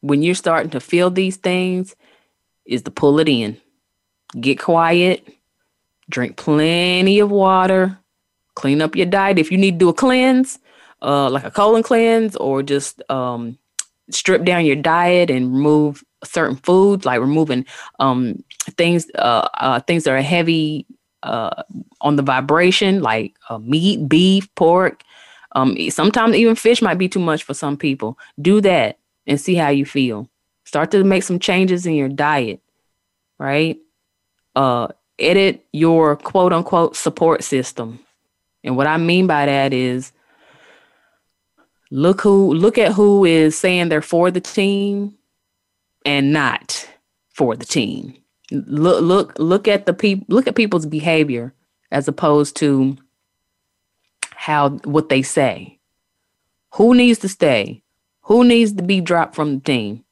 [0.01, 1.95] when you're starting to feel these things
[2.67, 3.57] is to pull it in.
[4.39, 5.27] Get quiet,
[6.09, 7.99] drink plenty of water,
[8.55, 9.39] clean up your diet.
[9.39, 10.59] If you need to do a cleanse,
[11.01, 13.59] uh, like a colon cleanse or just um,
[14.13, 17.65] strip down your diet and remove certain foods, like removing
[17.99, 18.43] um,
[18.77, 20.87] things uh, uh, things that are heavy
[21.23, 21.63] uh,
[22.01, 25.03] on the vibration, like uh, meat, beef, pork.
[25.53, 28.19] Um, sometimes even fish might be too much for some people.
[28.41, 30.29] Do that and see how you feel.
[30.65, 32.61] Start to make some changes in your diet,
[33.39, 33.79] right?
[34.55, 37.99] Uh, edit your quote unquote support system.
[38.63, 40.13] And what I mean by that is
[41.91, 45.17] look who look at who is saying they're for the team
[46.05, 46.89] and not
[47.33, 48.15] for the team.
[48.51, 51.55] Look look look at the people look at people's behavior
[51.91, 52.97] as opposed to
[54.31, 55.79] how what they say.
[56.75, 57.83] Who needs to stay?
[58.23, 60.05] Who needs to be dropped from the team?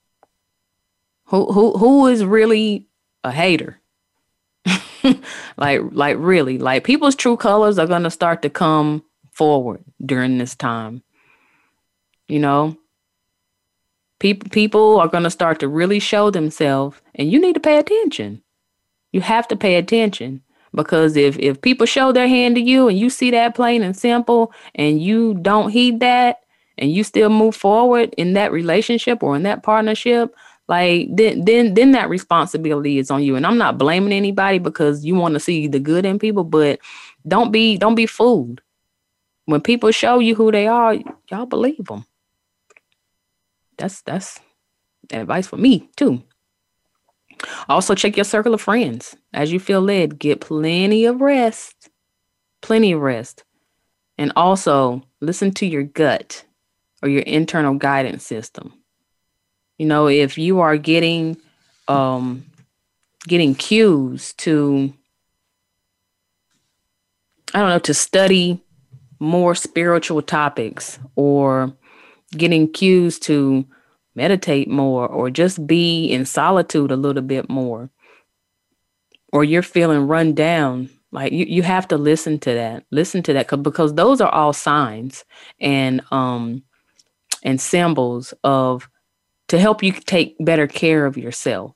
[1.27, 2.87] Who who who is really
[3.23, 3.81] a hater?
[5.57, 10.39] like like really like people's true colors are going to start to come forward during
[10.39, 11.03] this time
[12.29, 12.77] you know?
[14.19, 17.79] People people are going to start to really show themselves and you need to pay
[17.79, 18.43] attention.
[19.13, 20.43] You have to pay attention
[20.75, 23.97] because if if people show their hand to you and you see that plain and
[23.97, 26.41] simple and you don't heed that
[26.77, 30.35] and you still move forward in that relationship or in that partnership
[30.69, 33.37] like then then then that responsibility is on you.
[33.37, 36.81] And i'm not blaming anybody because you want to see the good in people but
[37.27, 38.61] don't be don't be fooled.
[39.47, 40.97] When people show you who they are
[41.31, 42.05] y'all believe them
[43.79, 44.41] that's that's
[45.11, 46.23] Advice for me too.
[47.69, 50.19] Also, check your circle of friends as you feel led.
[50.19, 51.89] Get plenty of rest,
[52.61, 53.45] plenty of rest.
[54.19, 56.45] And also, listen to your gut
[57.03, 58.75] or your internal guidance system.
[59.79, 61.37] You know, if you are getting
[61.87, 62.45] um
[63.27, 64.93] getting cues to
[67.55, 68.61] I don't know, to study
[69.21, 71.73] more spiritual topics or
[72.33, 73.65] getting cues to
[74.15, 77.91] meditate more or just be in solitude a little bit more.
[79.33, 83.33] Or you're feeling run down like you, you have to listen to that listen to
[83.33, 85.25] that because those are all signs
[85.61, 86.63] and um
[87.43, 88.89] and symbols of
[89.49, 91.75] to help you take better care of yourself.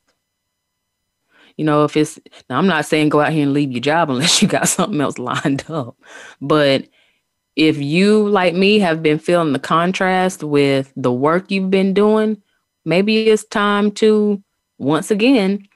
[1.57, 4.11] You know if it's now i'm not saying go out here and leave your job
[4.11, 5.96] unless you got something else lined up
[6.40, 6.86] but
[7.57, 12.40] if you, like me, have been feeling the contrast with the work you've been doing,
[12.84, 14.42] maybe it's time to
[14.78, 15.66] once again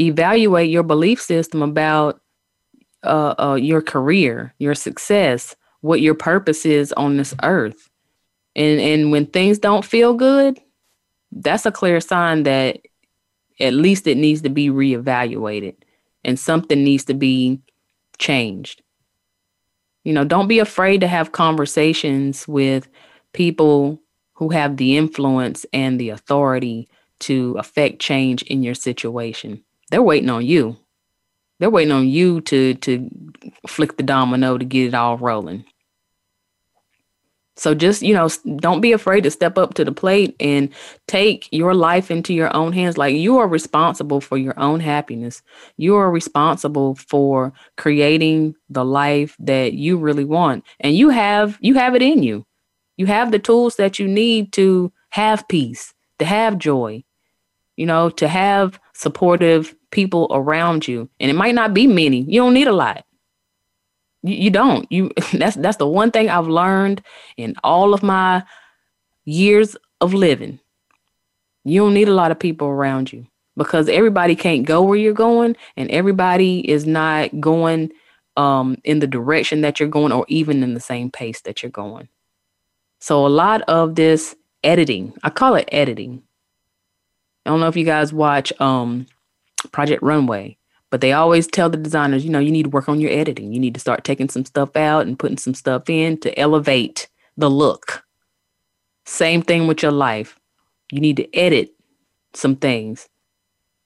[0.00, 2.20] evaluate your belief system about
[3.02, 7.88] uh, uh, your career, your success, what your purpose is on this earth.
[8.56, 10.58] And and when things don't feel good,
[11.30, 12.80] that's a clear sign that
[13.60, 15.76] at least it needs to be reevaluated
[16.24, 17.60] and something needs to be
[18.18, 18.82] changed.
[20.04, 22.88] You know, don't be afraid to have conversations with
[23.32, 24.00] people
[24.34, 26.88] who have the influence and the authority
[27.20, 29.62] to affect change in your situation.
[29.90, 30.76] They're waiting on you.
[31.58, 33.10] They're waiting on you to to
[33.68, 35.66] flick the domino to get it all rolling.
[37.60, 40.70] So just, you know, don't be afraid to step up to the plate and
[41.06, 42.96] take your life into your own hands.
[42.96, 45.42] Like you are responsible for your own happiness.
[45.76, 50.64] You are responsible for creating the life that you really want.
[50.80, 52.46] And you have you have it in you.
[52.96, 57.04] You have the tools that you need to have peace, to have joy,
[57.76, 61.10] you know, to have supportive people around you.
[61.20, 62.22] And it might not be many.
[62.22, 63.04] You don't need a lot.
[64.22, 64.90] You, you don't.
[64.90, 67.02] You that's that's the one thing I've learned
[67.36, 68.42] in all of my
[69.24, 70.58] years of living.
[71.64, 75.12] You don't need a lot of people around you because everybody can't go where you're
[75.12, 77.90] going and everybody is not going
[78.36, 81.70] um, in the direction that you're going or even in the same pace that you're
[81.70, 82.08] going.
[83.00, 86.22] So a lot of this editing, I call it editing.
[87.44, 89.06] I don't know if you guys watch um,
[89.72, 90.56] Project Runway.
[90.90, 93.52] But they always tell the designers, you know, you need to work on your editing.
[93.52, 97.08] You need to start taking some stuff out and putting some stuff in to elevate
[97.36, 98.04] the look.
[99.06, 100.38] Same thing with your life.
[100.90, 101.70] You need to edit
[102.34, 103.08] some things.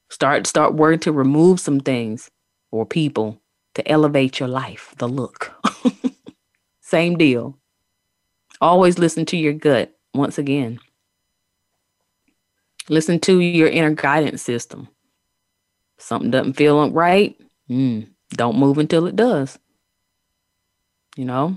[0.09, 2.31] Start start working to remove some things
[2.71, 3.41] or people
[3.75, 5.53] to elevate your life, the look.
[6.81, 7.59] Same deal.
[8.61, 10.79] Always listen to your gut once again.
[12.89, 14.89] Listen to your inner guidance system
[15.99, 17.37] something doesn't feel right,
[17.69, 19.59] mm, don't move until it does.
[21.17, 21.57] You know?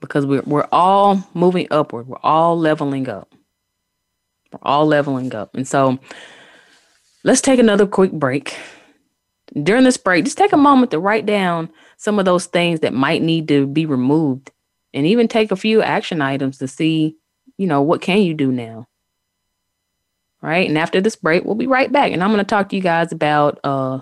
[0.00, 2.06] Because we're we're all moving upward.
[2.06, 3.32] We're all leveling up.
[4.52, 5.54] We're all leveling up.
[5.54, 5.98] And so
[7.22, 8.56] let's take another quick break.
[9.62, 12.92] During this break, just take a moment to write down some of those things that
[12.92, 14.50] might need to be removed
[14.92, 17.16] and even take a few action items to see,
[17.56, 18.86] you know, what can you do now?
[20.44, 20.68] Right?
[20.68, 22.12] And after this break, we'll be right back.
[22.12, 24.00] And I'm going to talk to you guys about uh,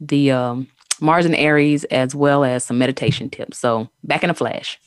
[0.00, 0.68] the um,
[1.00, 3.58] Mars and Aries as well as some meditation tips.
[3.58, 4.78] So back in a flash.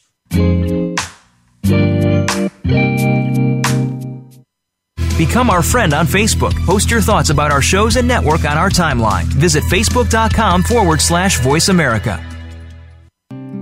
[5.17, 6.53] Become our friend on Facebook.
[6.65, 9.25] Post your thoughts about our shows and network on our timeline.
[9.25, 12.23] Visit facebook.com forward slash voice America.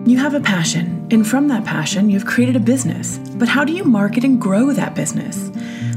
[0.06, 3.20] You have a passion, and from that passion, you've created a business.
[3.36, 5.50] But how do you market and grow that business?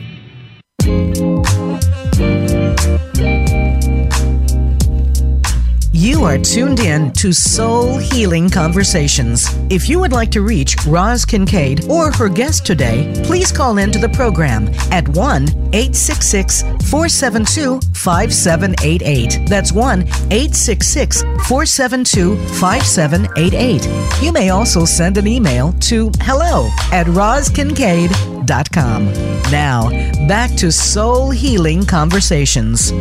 [6.01, 9.45] You are tuned in to Soul Healing Conversations.
[9.69, 13.99] If you would like to reach Roz Kincaid or her guest today, please call into
[13.99, 15.43] the program at 1
[15.73, 19.47] 866 472 5788.
[19.47, 24.23] That's 1 866 472 5788.
[24.23, 29.05] You may also send an email to hello at rozkincaid.com.
[29.51, 29.89] Now,
[30.27, 32.91] back to Soul Healing Conversations.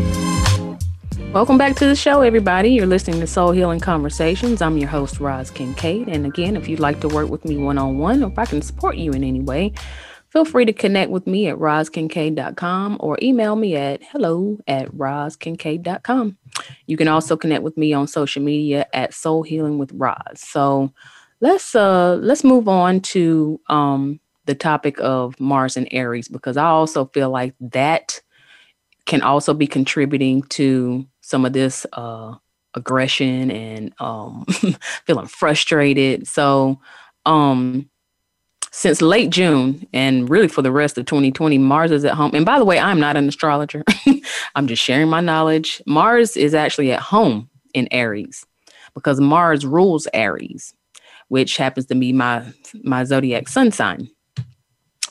[1.33, 2.71] Welcome back to the show, everybody.
[2.71, 4.61] You're listening to Soul Healing Conversations.
[4.61, 6.09] I'm your host, Roz Kincaid.
[6.09, 8.47] And again, if you'd like to work with me one on one, or if I
[8.47, 9.73] can support you in any way,
[10.31, 16.37] feel free to connect with me at rozkincaid.com or email me at hello at rozkincaid.com.
[16.87, 20.17] You can also connect with me on social media at Soul Healing with Roz.
[20.35, 20.93] So
[21.41, 26.67] let's uh let's move on to um the topic of Mars and Aries because I
[26.67, 28.21] also feel like that
[29.07, 32.35] can also be contributing to some of this uh,
[32.75, 34.45] aggression and um,
[35.07, 36.27] feeling frustrated.
[36.27, 36.81] So,
[37.25, 37.89] um,
[38.73, 42.33] since late June and really for the rest of 2020, Mars is at home.
[42.35, 43.85] And by the way, I'm not an astrologer.
[44.55, 45.83] I'm just sharing my knowledge.
[45.87, 48.45] Mars is actually at home in Aries
[48.95, 50.75] because Mars rules Aries,
[51.29, 52.45] which happens to be my
[52.83, 54.09] my zodiac sun sign.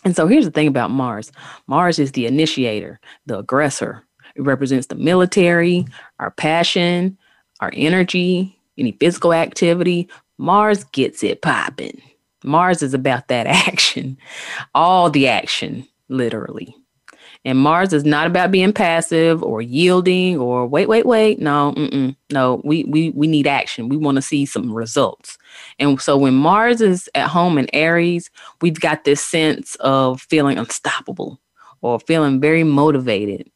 [0.05, 1.31] And so here's the thing about Mars.
[1.67, 4.05] Mars is the initiator, the aggressor,
[4.39, 5.85] it represents the military,
[6.19, 7.17] our passion,
[7.59, 10.07] our energy, any physical activity.
[10.37, 12.01] Mars gets it popping.
[12.43, 14.17] Mars is about that action,
[14.73, 16.73] all the action, literally.
[17.43, 21.39] And Mars is not about being passive or yielding or wait, wait, wait.
[21.39, 21.73] No,
[22.31, 23.89] no, we, we, we need action.
[23.89, 25.37] We want to see some results.
[25.79, 28.29] And so when Mars is at home in Aries,
[28.61, 31.39] we've got this sense of feeling unstoppable
[31.81, 33.49] or feeling very motivated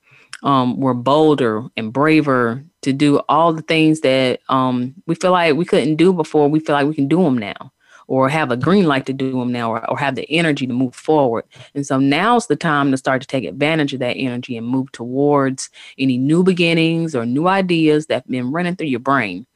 [0.43, 5.55] um, we're bolder and braver to do all the things that um, we feel like
[5.55, 6.49] we couldn't do before.
[6.49, 7.71] We feel like we can do them now,
[8.07, 10.73] or have a green light to do them now, or, or have the energy to
[10.73, 11.45] move forward.
[11.73, 14.91] And so now's the time to start to take advantage of that energy and move
[14.91, 19.47] towards any new beginnings or new ideas that have been running through your brain.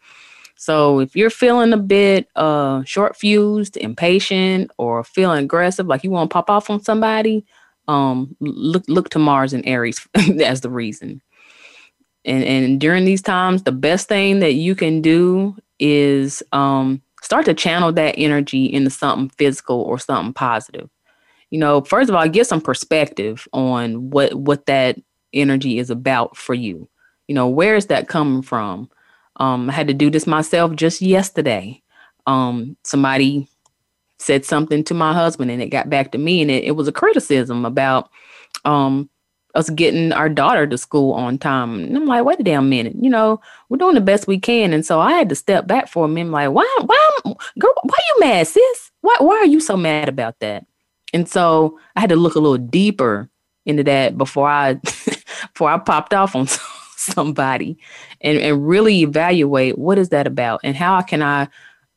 [0.59, 6.09] So if you're feeling a bit uh, short fused, impatient, or feeling aggressive, like you
[6.09, 7.45] want to pop off on somebody,
[7.87, 10.05] um, look look to Mars and Aries
[10.43, 11.21] as the reason.
[12.25, 17.45] And and during these times, the best thing that you can do is um, start
[17.45, 20.89] to channel that energy into something physical or something positive.
[21.49, 24.97] You know, first of all, get some perspective on what what that
[25.33, 26.89] energy is about for you.
[27.27, 28.89] You know, where is that coming from?
[29.37, 31.81] Um, I had to do this myself just yesterday.
[32.25, 33.47] Um, somebody
[34.19, 36.87] said something to my husband and it got back to me and it, it was
[36.87, 38.09] a criticism about
[38.65, 39.09] um
[39.57, 41.79] us getting our daughter to school on time.
[41.79, 44.71] And I'm like, wait a damn minute, you know, we're doing the best we can.
[44.71, 47.95] And so I had to step back for a minute, like, why, why, girl, why
[47.97, 48.91] are you mad, sis?
[49.01, 50.65] Why, why are you so mad about that?
[51.13, 53.29] And so I had to look a little deeper
[53.65, 54.75] into that before I,
[55.53, 56.47] before I popped off on
[56.95, 57.77] somebody,
[58.21, 61.47] and and really evaluate what is that about and how can I,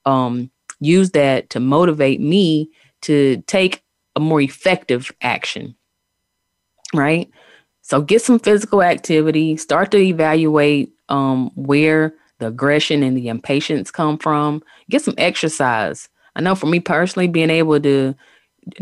[0.06, 0.50] um,
[0.80, 2.70] use that to motivate me
[3.02, 3.82] to take
[4.16, 5.76] a more effective action.
[6.94, 7.30] Right?
[7.82, 13.90] So get some physical activity, start to evaluate um, where the aggression and the impatience
[13.90, 14.62] come from.
[14.88, 16.08] Get some exercise.
[16.36, 18.14] I know for me personally, being able to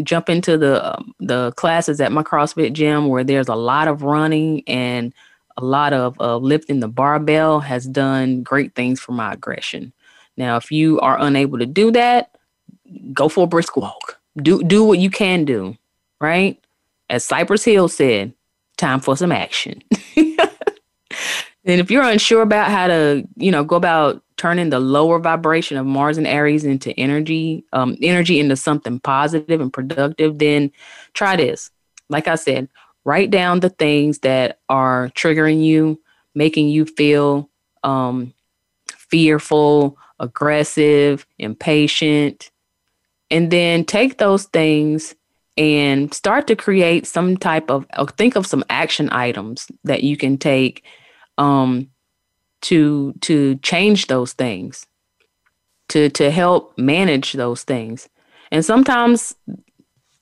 [0.02, 4.02] jump into the um, the classes at my CrossFit gym where there's a lot of
[4.02, 5.14] running and
[5.56, 9.92] a lot of uh, lifting the barbell has done great things for my aggression.
[10.38, 12.36] Now, if you are unable to do that,
[13.12, 14.18] go for a brisk walk.
[14.36, 15.76] Do do what you can do,
[16.20, 16.64] right?
[17.10, 18.32] As Cypress Hill said,
[18.76, 19.82] time for some action.
[20.16, 20.38] and
[21.64, 25.86] if you're unsure about how to, you know, go about turning the lower vibration of
[25.86, 30.70] Mars and Aries into energy, um, energy into something positive and productive, then
[31.14, 31.70] try this.
[32.08, 32.68] Like I said,
[33.04, 36.00] write down the things that are triggering you,
[36.36, 37.50] making you feel
[37.82, 38.32] um,
[38.86, 42.50] fearful, aggressive, impatient,
[43.30, 45.14] and then take those things
[45.56, 50.38] and start to create some type of think of some action items that you can
[50.38, 50.84] take
[51.36, 51.88] um,
[52.60, 54.86] to to change those things
[55.88, 58.08] to to help manage those things.
[58.50, 59.34] And sometimes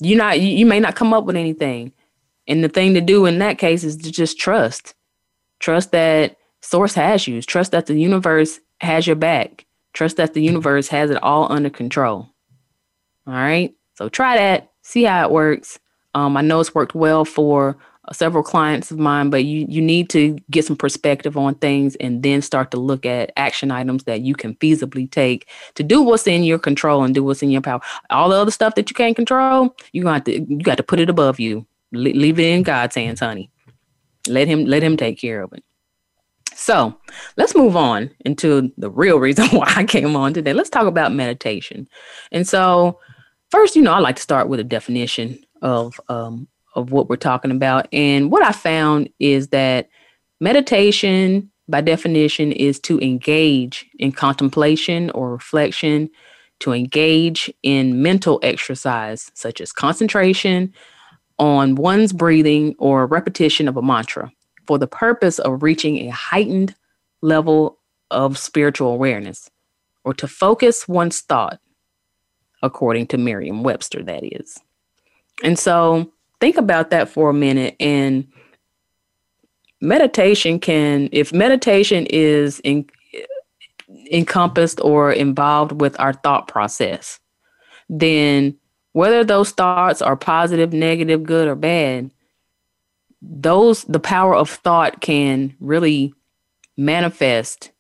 [0.01, 1.93] you not you, you may not come up with anything.
[2.49, 4.95] And the thing to do in that case is to just trust.
[5.59, 7.43] Trust that source has you.
[7.43, 9.66] Trust that the universe has your back
[9.97, 12.29] trust that the universe has it all under control
[13.27, 15.79] all right so try that see how it works
[16.15, 17.77] um, i know it's worked well for
[18.13, 22.23] several clients of mine, but you you need to get some perspective on things and
[22.23, 26.27] then start to look at action items that you can feasibly take to do what's
[26.27, 27.81] in your control and do what's in your power.
[28.11, 31.01] All the other stuff that you can't control, you got to you got to put
[31.01, 31.67] it above you.
[31.93, 33.51] leave it in God's hands, honey.
[34.29, 35.65] Let him let him take care of it.
[36.57, 36.99] So
[37.37, 40.53] let's move on into the real reason why I came on today.
[40.53, 41.87] Let's talk about meditation.
[42.33, 42.99] And so,
[43.51, 47.17] first, you know, I like to start with a definition of um, of what we're
[47.17, 47.89] talking about.
[47.93, 49.89] And what I found is that
[50.41, 56.11] meditation, by definition, is to engage in contemplation or reflection,
[56.61, 60.73] to engage in mental exercise, such as concentration
[61.39, 64.33] on one's breathing or repetition of a mantra
[64.67, 66.75] for the purpose of reaching a heightened
[67.23, 67.79] level
[68.11, 69.51] of spiritual awareness
[70.05, 71.59] or to focus one's thought,
[72.63, 74.61] according to Merriam Webster, that is.
[75.43, 78.27] And so think about that for a minute and
[79.81, 82.87] meditation can if meditation is in,
[84.11, 87.21] encompassed or involved with our thought process
[87.89, 88.57] then
[88.93, 92.11] whether those thoughts are positive negative good or bad
[93.29, 96.15] those the power of thought can really
[96.77, 97.73] manifest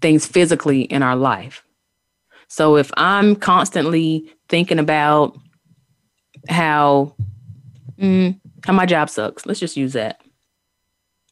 [0.00, 1.64] things physically in our life
[2.48, 5.36] so if i'm constantly thinking about
[6.48, 7.14] how
[7.98, 9.46] mm, how my job sucks.
[9.46, 10.20] Let's just use that.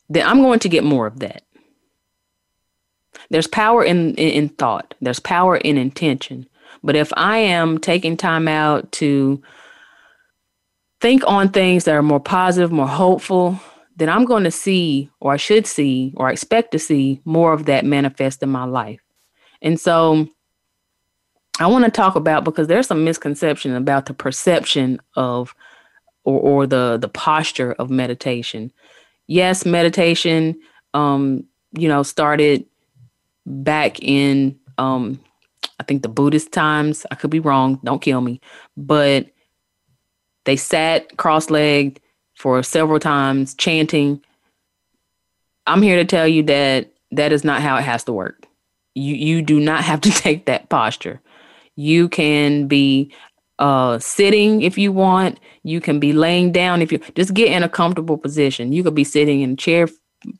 [0.08, 1.42] Then I'm going to get more of that.
[3.30, 4.94] There's power in, in, in thought.
[5.00, 6.46] There's power in intention.
[6.82, 9.42] But if I am taking time out to
[11.02, 13.60] think on things that are more positive, more hopeful,
[13.96, 17.52] then I'm going to see, or I should see, or I expect to see more
[17.52, 19.00] of that manifest in my life.
[19.60, 20.28] And so
[21.58, 25.54] I want to talk about because there's some misconception about the perception of
[26.24, 28.72] or, or the the posture of meditation.
[29.26, 30.58] Yes, meditation,
[30.94, 31.44] um,
[31.76, 32.64] you know, started
[33.44, 35.20] back in um,
[35.80, 37.04] I think the Buddhist times.
[37.10, 37.80] I could be wrong.
[37.84, 38.40] Don't kill me,
[38.76, 39.26] but
[40.44, 42.00] they sat cross-legged
[42.34, 44.20] for several times, chanting.
[45.66, 48.46] I'm here to tell you that that is not how it has to work.
[48.94, 51.20] You you do not have to take that posture.
[51.76, 53.12] You can be
[53.58, 55.38] uh, sitting if you want.
[55.62, 58.72] You can be laying down if you just get in a comfortable position.
[58.72, 59.88] You could be sitting in a chair,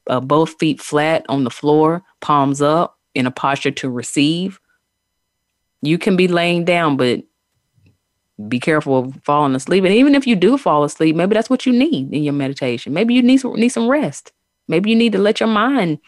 [0.08, 4.60] uh, both feet flat on the floor, palms up, in a posture to receive.
[5.82, 7.22] You can be laying down, but
[8.48, 9.84] be careful of falling asleep.
[9.84, 12.92] And even if you do fall asleep, maybe that's what you need in your meditation.
[12.92, 14.32] Maybe you need some, need some rest.
[14.68, 15.98] Maybe you need to let your mind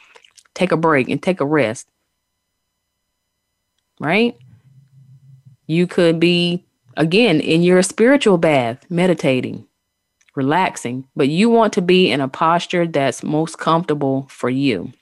[0.55, 1.89] take a break and take a rest.
[4.01, 4.37] Right?
[5.66, 6.64] You could be
[6.97, 9.66] Again, in your spiritual bath, meditating,
[10.37, 14.93] relaxing, but you want to be in a posture that's most comfortable for you.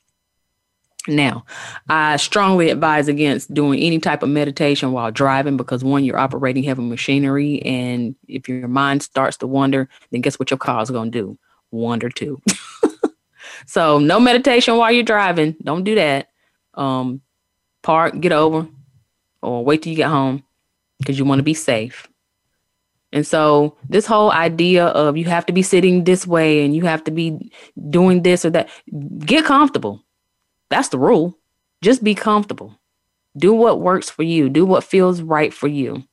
[1.09, 1.45] Now,
[1.89, 6.63] I strongly advise against doing any type of meditation while driving because one, you're operating
[6.63, 10.91] heavy machinery, and if your mind starts to wander, then guess what your car is
[10.91, 11.39] going to do?
[11.73, 12.41] Wander too.
[13.67, 15.57] so, no meditation while you're driving.
[15.65, 16.29] Don't do that.
[16.75, 17.21] Um,
[17.83, 18.69] park, get over,
[19.43, 20.45] or wait till you get home
[20.99, 22.09] because you want to be safe.
[23.13, 26.85] And so, this whole idea of you have to be sitting this way and you
[26.85, 27.53] have to be
[27.91, 28.71] doing this or that,
[29.19, 30.05] get comfortable.
[30.73, 31.39] That's the rule.
[31.83, 32.79] Just be comfortable.
[33.37, 36.05] Do what works for you, do what feels right for you.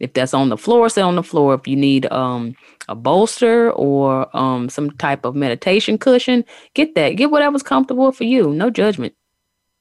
[0.00, 1.54] If that's on the floor, sit on the floor.
[1.54, 2.54] If you need um,
[2.88, 6.44] a bolster or um, some type of meditation cushion,
[6.74, 7.10] get that.
[7.10, 8.52] Get whatever's comfortable for you.
[8.52, 9.14] No judgment.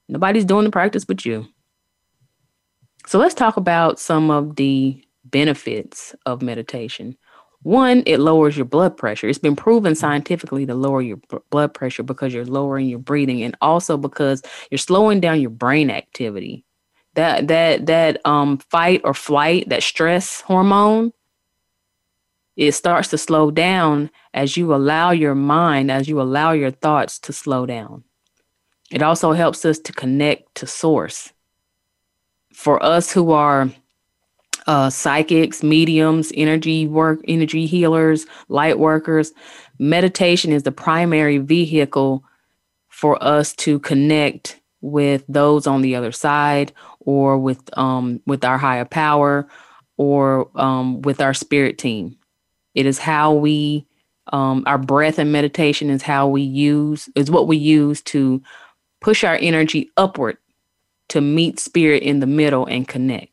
[0.08, 1.48] Nobody's doing the practice but you.
[3.08, 7.18] So let's talk about some of the benefits of meditation.
[7.64, 9.28] One, it lowers your blood pressure.
[9.28, 13.42] It's been proven scientifically to lower your b- blood pressure because you're lowering your breathing
[13.42, 16.66] and also because you're slowing down your brain activity.
[17.16, 21.14] That that that um fight or flight, that stress hormone,
[22.56, 27.20] it starts to slow down as you allow your mind, as you allow your thoughts
[27.20, 28.04] to slow down.
[28.92, 31.34] It also helps us to connect to source.
[32.54, 33.72] For us who are
[34.68, 39.32] uh, psychics, mediums, energy work, energy healers, light workers.
[39.80, 42.24] Meditation is the primary vehicle
[42.90, 48.58] for us to connect with those on the other side, or with um, with our
[48.58, 49.48] higher power,
[49.98, 52.18] or um, with our spirit team.
[52.76, 53.86] It is how we
[54.32, 58.42] um, our breath and meditation is how we use is what we use to
[59.02, 60.38] push our energy upward
[61.10, 63.33] to meet spirit in the middle and connect.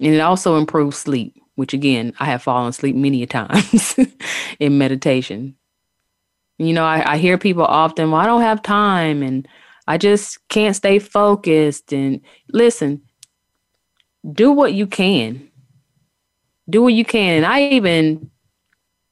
[0.00, 3.94] And it also improves sleep, which again, I have fallen asleep many a times
[4.58, 5.56] in meditation.
[6.58, 9.46] You know, I, I hear people often, well, I don't have time and
[9.86, 11.92] I just can't stay focused.
[11.92, 12.20] And
[12.52, 13.02] listen,
[14.32, 15.50] do what you can.
[16.68, 17.36] Do what you can.
[17.38, 18.30] And I even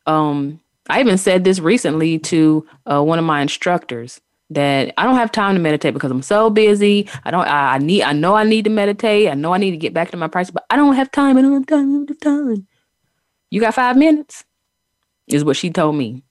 [0.07, 4.21] um I even said this recently to uh, one of my instructors
[4.51, 7.09] that I don't have time to meditate because I'm so busy.
[7.25, 9.29] I don't I, I, need I know I need to meditate.
[9.29, 11.37] I know I need to get back to my practice, but I don't have time.
[11.37, 11.91] I don't have time.
[11.91, 12.67] I don't have time.
[13.51, 14.45] You got five minutes?
[15.27, 16.23] Is what she told me.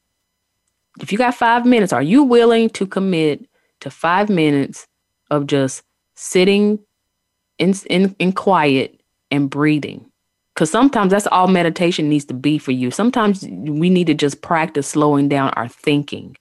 [0.99, 3.47] If you got five minutes, are you willing to commit
[3.81, 4.87] to five minutes
[5.29, 5.83] of just
[6.15, 6.79] sitting
[7.59, 8.99] in in, in quiet
[9.29, 10.09] and breathing?
[10.55, 12.89] Because sometimes that's all meditation needs to be for you.
[12.89, 16.35] Sometimes we need to just practice slowing down our thinking.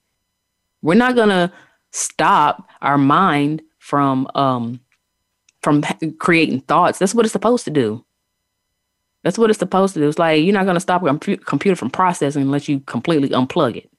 [0.80, 1.52] We're not gonna
[1.97, 4.80] stop our mind from um
[5.62, 5.82] from
[6.18, 6.99] creating thoughts.
[6.99, 8.05] That's what it's supposed to do.
[9.24, 10.09] That's what it's supposed to do.
[10.09, 13.76] It's like you're not going to stop a computer from processing unless you completely unplug
[13.76, 13.90] it.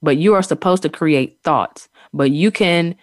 [0.00, 1.88] But you are supposed to create thoughts.
[2.14, 2.94] But you can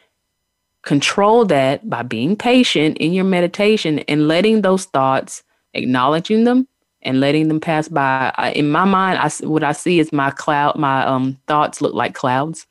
[0.82, 5.44] control that by being patient in your meditation and letting those thoughts,
[5.76, 6.68] acknowledging them
[7.04, 8.34] and letting them pass by.
[8.36, 11.94] I, in my mind, I, what I see is my cloud, my um, thoughts look
[11.94, 12.66] like clouds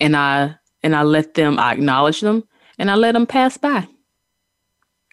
[0.00, 2.44] and I and I let them, I acknowledge them,
[2.78, 3.88] and I let them pass by.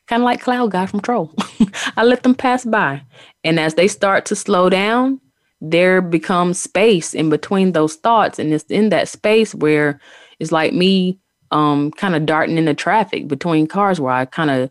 [0.08, 1.34] Kind of like Cloud Guy from Troll.
[1.98, 3.04] I let them pass by,
[3.44, 5.20] and as they start to slow down,
[5.62, 10.00] there becomes space in between those thoughts, and it's in that space where
[10.40, 11.20] it's like me,
[11.52, 14.70] um, kind of darting into traffic between cars, where I kind of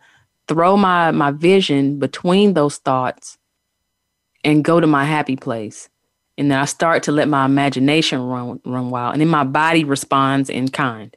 [0.49, 3.38] throw my my vision between those thoughts
[4.45, 5.88] and go to my happy place
[6.39, 9.85] and then I start to let my imagination run run wild, and then my body
[9.85, 11.14] responds in kind.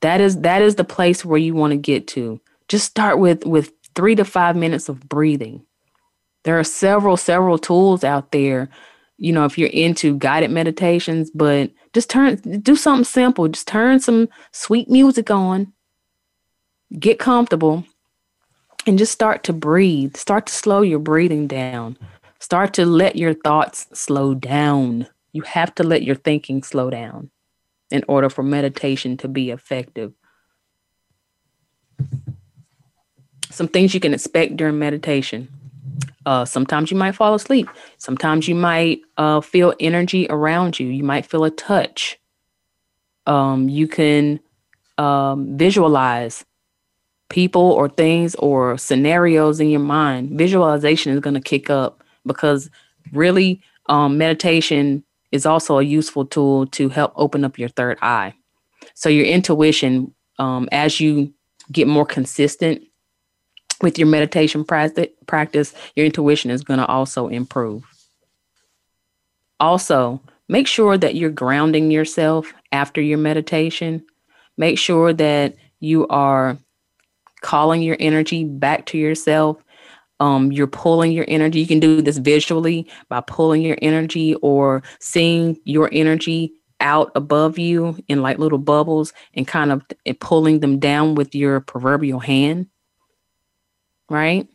[0.00, 2.40] That is that is the place where you want to get to.
[2.68, 5.64] Just start with with three to five minutes of breathing.
[6.44, 8.68] There are several several tools out there.
[9.18, 13.48] You know, if you're into guided meditations, but just turn do something simple.
[13.48, 15.72] Just turn some sweet music on.
[16.98, 17.84] Get comfortable
[18.86, 20.16] and just start to breathe.
[20.16, 21.96] Start to slow your breathing down.
[22.42, 25.06] Start to let your thoughts slow down.
[25.32, 27.30] You have to let your thinking slow down
[27.92, 30.12] in order for meditation to be effective.
[33.48, 35.46] Some things you can expect during meditation.
[36.26, 37.68] Uh, sometimes you might fall asleep.
[37.96, 40.88] Sometimes you might uh, feel energy around you.
[40.88, 42.18] You might feel a touch.
[43.24, 44.40] Um, you can
[44.98, 46.44] um, visualize
[47.28, 50.36] people or things or scenarios in your mind.
[50.36, 52.70] Visualization is going to kick up because
[53.12, 58.34] really um, meditation is also a useful tool to help open up your third eye.
[58.94, 61.32] So your intuition, um, as you
[61.70, 62.82] get more consistent
[63.80, 67.84] with your meditation practice, your intuition is going to also improve.
[69.58, 74.04] Also, make sure that you're grounding yourself after your meditation.
[74.56, 76.58] Make sure that you are
[77.40, 79.62] calling your energy back to yourself
[80.22, 81.58] um, you're pulling your energy.
[81.58, 87.58] You can do this visually by pulling your energy or seeing your energy out above
[87.58, 89.82] you in like little bubbles and kind of
[90.20, 92.68] pulling them down with your proverbial hand.
[94.08, 94.46] Right?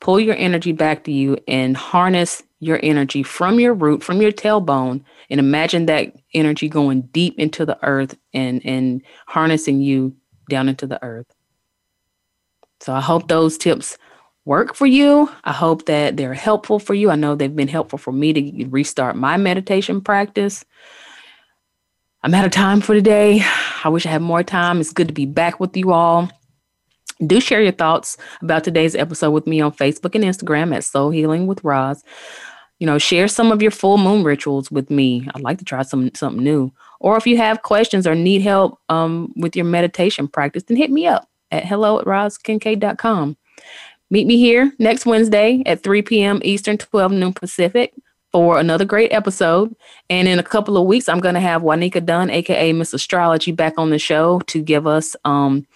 [0.00, 4.32] Pull your energy back to you and harness your energy from your root, from your
[4.32, 10.12] tailbone, and imagine that energy going deep into the earth and, and harnessing you
[10.50, 11.32] down into the earth.
[12.80, 13.96] So I hope those tips
[14.44, 15.30] work for you.
[15.44, 17.10] I hope that they're helpful for you.
[17.10, 20.64] I know they've been helpful for me to restart my meditation practice.
[22.22, 23.42] I'm out of time for today.
[23.84, 24.80] I wish I had more time.
[24.80, 26.30] It's good to be back with you all.
[27.26, 31.10] Do share your thoughts about today's episode with me on Facebook and Instagram at Soul
[31.10, 32.02] Healing with Roz.
[32.78, 35.28] You know, share some of your full moon rituals with me.
[35.34, 36.72] I'd like to try some something new.
[36.98, 40.90] Or if you have questions or need help um, with your meditation practice, then hit
[40.90, 43.36] me up at hello at rozkincaid.com.
[44.12, 46.42] Meet me here next Wednesday at 3 p.m.
[46.44, 47.94] Eastern, 12 noon Pacific
[48.30, 49.74] for another great episode.
[50.10, 53.52] And in a couple of weeks, I'm going to have Juanika Dunn, aka Miss Astrology,
[53.52, 55.66] back on the show to give us um,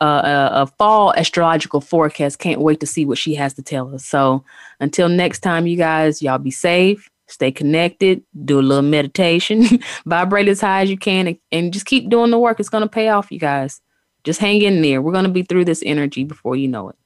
[0.00, 2.38] a, a, fall astrological forecast.
[2.38, 4.06] Can't wait to see what she has to tell us.
[4.06, 4.42] So
[4.80, 9.66] until next time, you guys, y'all be safe, stay connected, do a little meditation,
[10.06, 12.60] vibrate as high as you can, and, and just keep doing the work.
[12.60, 13.82] It's going to pay off, you guys.
[14.24, 15.02] Just hang in there.
[15.02, 16.96] We're going to be through this energy before you know it.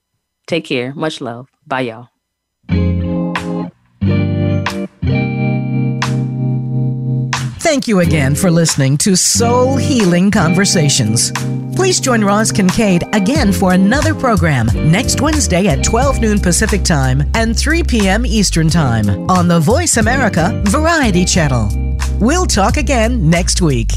[0.48, 0.92] Take care.
[0.94, 1.48] Much love.
[1.66, 2.08] Bye, y'all.
[7.60, 11.30] Thank you again for listening to Soul Healing Conversations.
[11.76, 17.30] Please join Roz Kincaid again for another program next Wednesday at 12 noon Pacific Time
[17.34, 18.24] and 3 p.m.
[18.24, 21.68] Eastern Time on the Voice America Variety Channel.
[22.18, 23.90] We'll talk again next week.